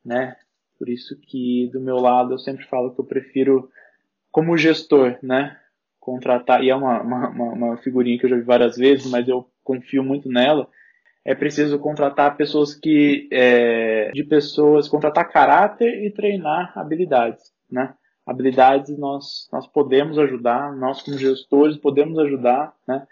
[0.04, 0.36] né?
[0.78, 3.70] Por isso que do meu lado eu sempre falo que eu prefiro
[4.30, 5.60] como gestor, né,
[6.00, 9.46] contratar e é uma, uma, uma figurinha que eu já vi várias vezes, mas eu
[9.62, 10.68] confio muito nela,
[11.24, 17.94] é preciso contratar pessoas que é, de pessoas contratar caráter e treinar habilidades, né?
[18.26, 23.06] Habilidades nós nós podemos ajudar, nós como gestores podemos ajudar, né?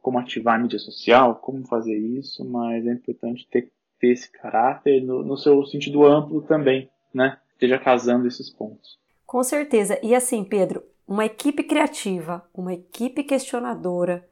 [0.00, 3.70] Como ativar a mídia social, como fazer isso, mas é importante ter,
[4.00, 7.38] ter esse caráter no, no seu sentido amplo também, né?
[7.52, 8.98] Esteja casando esses pontos.
[9.26, 9.98] Com certeza.
[10.02, 14.26] E assim, Pedro, uma equipe criativa, uma equipe questionadora,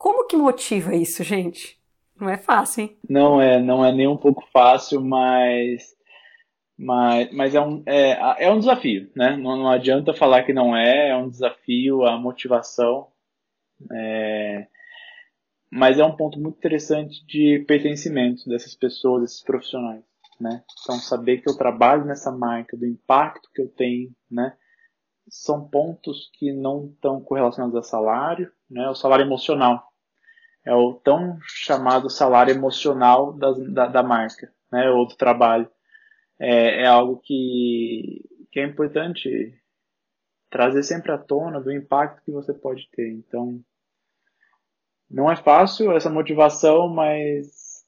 [0.00, 1.78] como que motiva isso, gente?
[2.18, 2.98] Não é fácil, hein?
[3.06, 5.94] Não é, não é nem um pouco fácil, mas
[6.82, 9.36] mas, mas é, um, é, é um desafio, né?
[9.36, 13.08] Não, não adianta falar que não é, é um desafio, a motivação.
[13.92, 14.66] É,
[15.70, 20.02] mas é um ponto muito interessante de pertencimento dessas pessoas, desses profissionais,
[20.40, 20.64] né?
[20.82, 24.56] Então, saber que eu trabalho nessa marca, do impacto que eu tenho, né?
[25.28, 28.88] São pontos que não estão correlacionados a salário, né?
[28.88, 29.89] O salário emocional,
[30.64, 35.70] é o tão chamado salário emocional da, da, da marca, né, ou do trabalho.
[36.38, 39.54] É, é algo que, que é importante
[40.50, 43.08] trazer sempre à tona do impacto que você pode ter.
[43.10, 43.60] Então,
[45.08, 47.84] não é fácil essa motivação, mas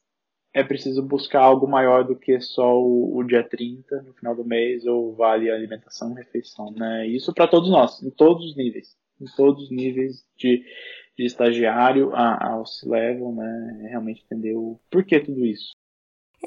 [0.54, 4.44] é preciso buscar algo maior do que só o, o dia 30 no final do
[4.44, 7.06] mês ou vale alimentação, refeição, né?
[7.06, 10.62] Isso para todos nós, em todos os níveis, em todos os níveis de
[11.16, 13.88] de estagiário ao C-level, né?
[13.90, 15.72] Realmente entender o porquê tudo isso.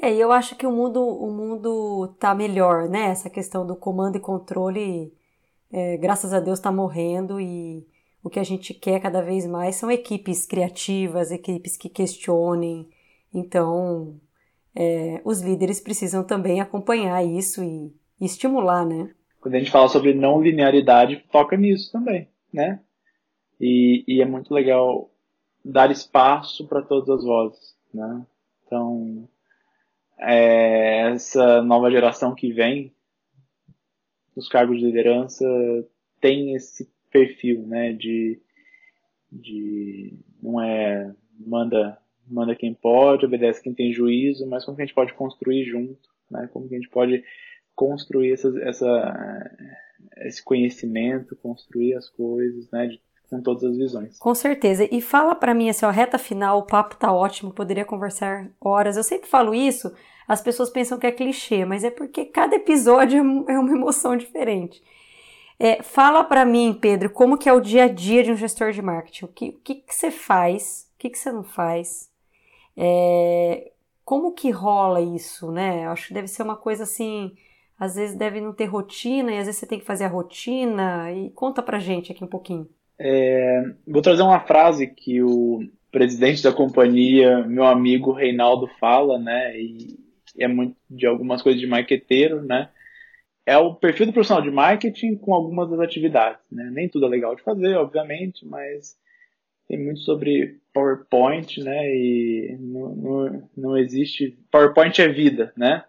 [0.00, 3.08] É, e eu acho que o mundo, o mundo tá melhor, né?
[3.08, 5.12] Essa questão do comando e controle,
[5.72, 7.86] é, graças a Deus, está morrendo e
[8.22, 12.88] o que a gente quer cada vez mais são equipes criativas, equipes que questionem.
[13.32, 14.20] Então,
[14.74, 19.10] é, os líderes precisam também acompanhar isso e, e estimular, né?
[19.40, 22.80] Quando a gente fala sobre não linearidade, toca nisso também, né?
[23.60, 25.10] E, e é muito legal
[25.64, 28.26] dar espaço para todas as vozes, né?
[28.64, 29.28] Então,
[30.18, 32.92] é, essa nova geração que vem,
[34.34, 35.44] os cargos de liderança
[36.20, 38.40] têm esse perfil, né, de,
[39.32, 41.98] de não é manda
[42.28, 46.08] manda quem pode, obedece quem tem juízo, mas como que a gente pode construir junto,
[46.30, 47.24] né, como que a gente pode
[47.74, 49.56] construir essa
[50.18, 54.18] esse conhecimento, construir as coisas, né, de, com todas as visões.
[54.18, 54.88] Com certeza.
[54.90, 58.96] E fala para mim assim, ó, reta final, o papo tá ótimo, poderia conversar horas.
[58.96, 59.92] Eu sempre falo isso,
[60.26, 63.18] as pessoas pensam que é clichê, mas é porque cada episódio
[63.48, 64.82] é, é uma emoção diferente.
[65.58, 68.72] É, fala para mim, Pedro, como que é o dia a dia de um gestor
[68.72, 69.24] de marketing?
[69.24, 70.90] O que, que você faz?
[70.94, 72.10] O que, que você não faz?
[72.76, 73.72] É,
[74.04, 75.88] como que rola isso, né?
[75.88, 77.34] Acho que deve ser uma coisa assim,
[77.78, 81.10] às vezes deve não ter rotina e às vezes você tem que fazer a rotina.
[81.12, 82.68] E conta pra gente aqui um pouquinho.
[82.98, 89.58] É, vou trazer uma frase que o presidente da companhia, meu amigo Reinaldo, fala, né?
[89.58, 89.98] E
[90.38, 92.70] é muito de algumas coisas de marqueteiro, né?
[93.44, 96.68] É o perfil do profissional de marketing com algumas das atividades, né?
[96.72, 98.96] Nem tudo é legal de fazer, obviamente, mas
[99.68, 101.88] tem muito sobre PowerPoint, né?
[101.94, 104.38] E não, não, não existe.
[104.50, 105.84] PowerPoint é vida, né?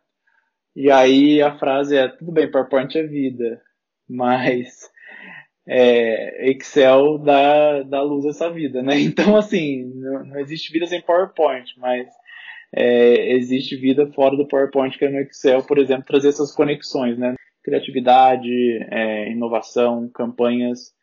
[0.76, 3.62] E aí a frase é: tudo bem, PowerPoint é vida,
[4.08, 4.90] mas
[5.68, 8.98] é, Excel dá, dá luz a essa vida, né?
[9.02, 12.08] Então, assim, não, não existe vida sem PowerPoint, mas
[12.74, 17.18] é, existe vida fora do PowerPoint, que é no Excel, por exemplo, trazer essas conexões,
[17.18, 17.36] né?
[17.64, 18.50] Criatividade,
[18.90, 20.94] é, inovação, campanhas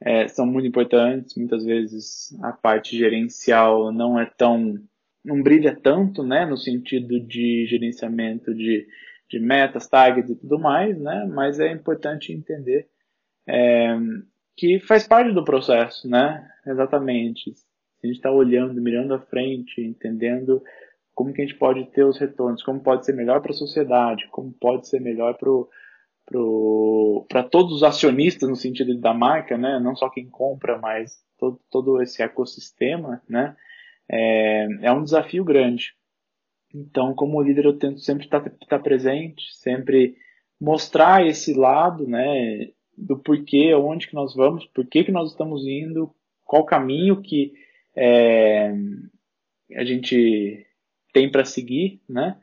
[0.00, 1.36] é, são muito importantes.
[1.36, 4.74] Muitas vezes a parte gerencial não é tão,
[5.22, 6.46] não brilha tanto, né?
[6.46, 8.86] No sentido de gerenciamento de,
[9.28, 11.26] de metas, targets e tudo mais, né?
[11.30, 12.88] Mas é importante entender
[13.46, 13.96] é,
[14.56, 16.48] que faz parte do processo, né?
[16.66, 17.54] Exatamente.
[18.02, 20.62] A gente está olhando, mirando à frente, entendendo
[21.14, 24.26] como que a gente pode ter os retornos, como pode ser melhor para a sociedade,
[24.30, 25.50] como pode ser melhor para
[27.28, 29.78] para todos os acionistas no sentido da marca, né?
[29.78, 33.54] Não só quem compra, mas todo, todo esse ecossistema, né?
[34.10, 35.94] É, é um desafio grande.
[36.74, 40.16] Então, como líder, eu tento sempre estar, estar presente, sempre
[40.60, 42.70] mostrar esse lado, né?
[42.96, 46.14] Do porquê, onde que nós vamos, por que nós estamos indo,
[46.44, 47.52] qual caminho que
[47.96, 48.72] é,
[49.74, 50.66] a gente
[51.12, 52.36] tem para seguir, né?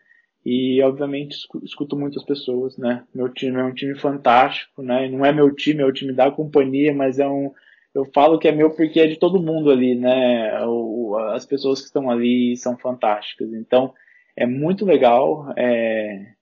[0.43, 3.05] E obviamente escuto muitas pessoas, né?
[3.13, 5.07] Meu time é um time fantástico, né?
[5.07, 7.51] Não é meu time, é o time da companhia, mas é um
[7.93, 10.51] eu falo que é meu porque é de todo mundo ali, né?
[11.33, 13.53] As pessoas que estão ali são fantásticas.
[13.53, 13.93] Então,
[14.35, 15.53] é muito legal.
[15.57, 16.33] É...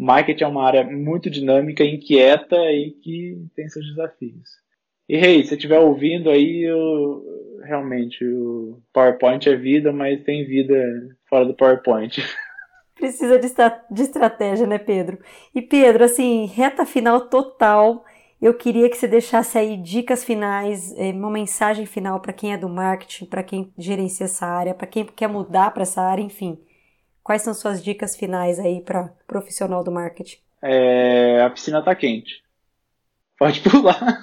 [0.00, 4.48] Marketing é uma área muito dinâmica, inquieta e que tem seus desafios.
[5.06, 7.22] E, Rei, hey, se estiver ouvindo aí, eu,
[7.64, 10.74] realmente, o PowerPoint é vida, mas tem vida
[11.28, 12.22] fora do PowerPoint.
[12.96, 13.48] Precisa de,
[13.90, 15.18] de estratégia, né, Pedro?
[15.54, 18.02] E, Pedro, assim, reta final total,
[18.40, 22.56] eu queria que você deixasse aí dicas finais, é, uma mensagem final para quem é
[22.56, 26.58] do marketing, para quem gerencia essa área, para quem quer mudar para essa área, enfim.
[27.22, 30.38] Quais são suas dicas finais aí para profissional do marketing?
[30.62, 32.42] É, a piscina tá quente.
[33.38, 34.22] Pode pular.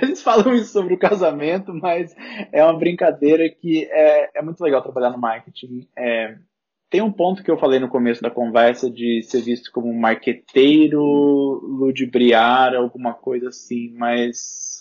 [0.00, 2.14] Eles falam isso sobre o casamento, mas
[2.52, 5.88] é uma brincadeira que é, é muito legal trabalhar no marketing.
[5.96, 6.36] É,
[6.92, 9.98] tem um ponto que eu falei no começo da conversa de ser visto como um
[9.98, 11.02] marqueteiro,
[11.62, 14.78] ludibriar, alguma coisa assim, mas,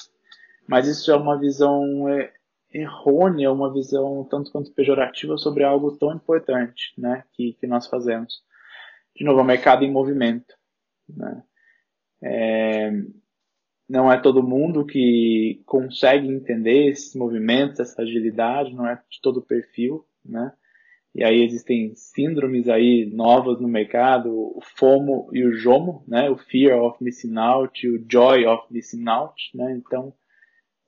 [0.67, 2.31] mas isso é uma visão é,
[2.73, 8.41] errônea, uma visão tanto quanto pejorativa sobre algo tão importante né, que, que nós fazemos.
[9.15, 10.55] De novo, o mercado em movimento.
[11.09, 11.43] Né?
[12.23, 12.91] É,
[13.89, 19.37] não é todo mundo que consegue entender esses movimentos, essa agilidade, não é de todo
[19.37, 20.53] o perfil, né?
[21.13, 26.29] E aí existem síndromes aí novas no mercado, o FOMO e o JOMO, né?
[26.29, 29.73] O Fear of Missing Out e o Joy of Missing Out, né?
[29.73, 30.13] Então,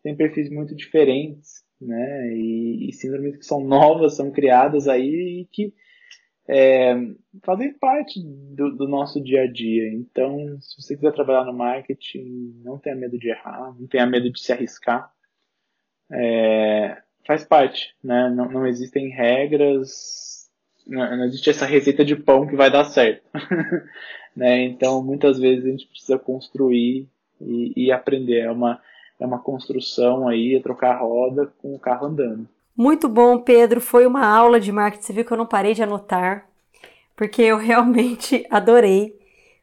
[0.02, 2.34] tem perfis muito diferentes, né?
[2.34, 5.74] E, e síndromes que são novas, são criadas aí e que
[6.48, 6.94] é,
[7.44, 9.92] fazem parte do, do, nosso dia a dia.
[9.94, 14.30] Então, se você quiser trabalhar no marketing, não tenha medo de errar, não tenha medo
[14.30, 15.12] de se arriscar.
[16.12, 18.30] É, faz parte, né?
[18.30, 20.50] Não, não existem regras,
[20.86, 23.24] não, não, existe essa receita de pão que vai dar certo.
[24.36, 24.64] né?
[24.64, 27.08] Então, muitas vezes a gente precisa construir
[27.40, 28.42] e, e aprender.
[28.42, 28.82] É uma,
[29.20, 32.48] é uma construção aí, é trocar roda com o carro andando.
[32.76, 33.80] Muito bom, Pedro.
[33.80, 35.04] Foi uma aula de marketing.
[35.04, 36.48] Você viu que eu não parei de anotar,
[37.16, 39.16] porque eu realmente adorei.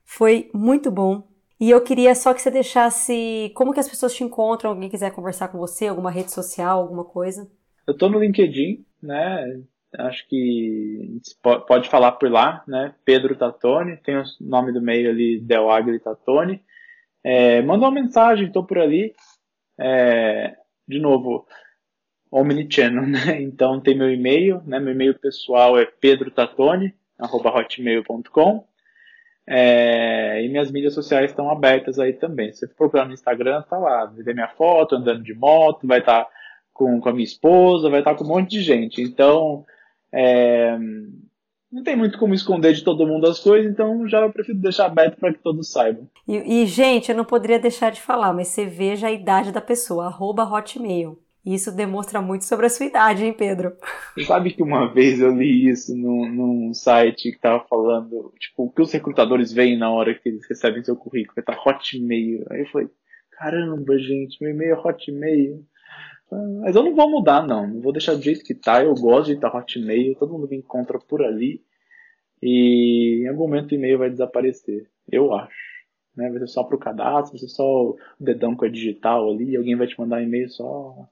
[0.05, 1.23] Foi muito bom.
[1.61, 5.13] E eu queria só que você deixasse como que as pessoas te encontram, alguém quiser
[5.13, 7.51] conversar com você, alguma rede social, alguma coisa.
[7.87, 9.61] Eu tô no LinkedIn, né?
[9.99, 12.95] Acho que pode falar por lá, né?
[13.05, 16.63] Pedro Tatone, tem o nome do meio ali, Delagri Tatone.
[17.23, 19.13] é, manda uma mensagem, estou por ali.
[19.81, 20.57] É,
[20.87, 21.47] de novo,
[22.31, 23.41] Omnichannel, né?
[23.41, 24.79] Então tem meu e-mail, né?
[24.79, 28.69] Meu e-mail pessoal é pedrotatone@hotmail.com.
[29.53, 32.53] É, e minhas mídias sociais estão abertas aí também.
[32.53, 34.05] Se você procurar no Instagram, tá lá.
[34.05, 36.31] Vai ver minha foto andando de moto, vai estar tá
[36.73, 39.03] com, com a minha esposa, vai estar tá com um monte de gente.
[39.03, 39.67] Então,
[40.13, 40.79] é,
[41.73, 44.87] não tem muito como esconder de todo mundo as coisas, então já eu prefiro deixar
[44.87, 46.09] aberto para que todos saibam.
[46.27, 49.61] E, e, gente, eu não poderia deixar de falar, mas você veja a idade da
[49.61, 51.19] pessoa, arroba hotmail.
[51.45, 53.73] Isso demonstra muito sobre a sua idade, hein, Pedro?
[54.15, 58.65] Você sabe que uma vez eu li isso num, num site que tava falando, tipo,
[58.65, 62.45] o que os recrutadores veem na hora que eles recebem seu currículo, vai tá Hotmail.
[62.51, 62.89] Aí eu falei,
[63.31, 65.65] caramba, gente, meu e-mail é Hotmail.
[66.31, 67.67] Mas eu não vou mudar, não.
[67.67, 68.83] Não vou deixar do jeito que tá.
[68.83, 70.15] Eu gosto de estar Hotmail.
[70.15, 71.63] Todo mundo me encontra por ali.
[72.43, 74.89] E em algum momento o e-mail vai desaparecer.
[75.11, 75.71] Eu acho.
[76.17, 76.31] Né?
[76.31, 79.57] Vai ser só pro cadastro, vai ser só o dedão com a digital ali.
[79.57, 81.09] Alguém vai te mandar um e-mail só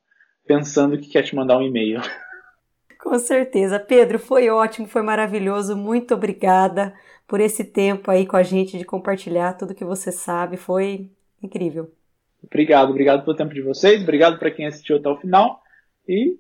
[0.47, 2.01] pensando que quer te mandar um e-mail.
[2.99, 3.79] Com certeza.
[3.79, 5.77] Pedro, foi ótimo, foi maravilhoso.
[5.77, 6.95] Muito obrigada
[7.27, 10.57] por esse tempo aí com a gente de compartilhar tudo que você sabe.
[10.57, 11.09] Foi
[11.43, 11.93] incrível.
[12.43, 15.62] Obrigado, obrigado pelo tempo de vocês, obrigado para quem assistiu até o final
[16.09, 16.39] e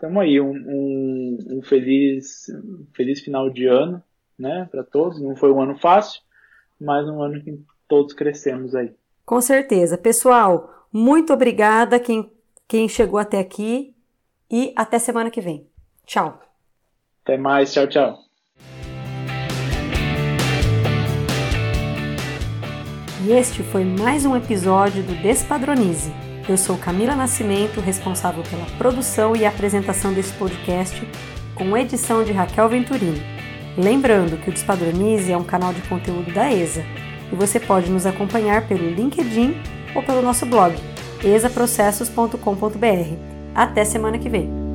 [0.00, 4.02] estamos aí, um, um, um, feliz, um feliz final de ano,
[4.38, 5.20] né, para todos.
[5.20, 6.22] Não foi um ano fácil,
[6.80, 8.94] mas um ano que todos crescemos aí.
[9.26, 9.98] Com certeza.
[9.98, 12.32] Pessoal, muito obrigada quem,
[12.66, 13.94] quem chegou até aqui
[14.50, 15.66] e até semana que vem.
[16.06, 16.40] Tchau.
[17.22, 18.29] Até mais, tchau, tchau.
[23.22, 26.10] E este foi mais um episódio do Despadronize.
[26.48, 31.06] Eu sou Camila Nascimento, responsável pela produção e apresentação desse podcast,
[31.54, 33.20] com edição de Raquel Venturini.
[33.76, 36.82] Lembrando que o Despadronize é um canal de conteúdo da ESA
[37.30, 39.54] e você pode nos acompanhar pelo LinkedIn
[39.94, 40.74] ou pelo nosso blog
[41.22, 43.16] esaprocessos.com.br.
[43.54, 44.69] Até semana que vem!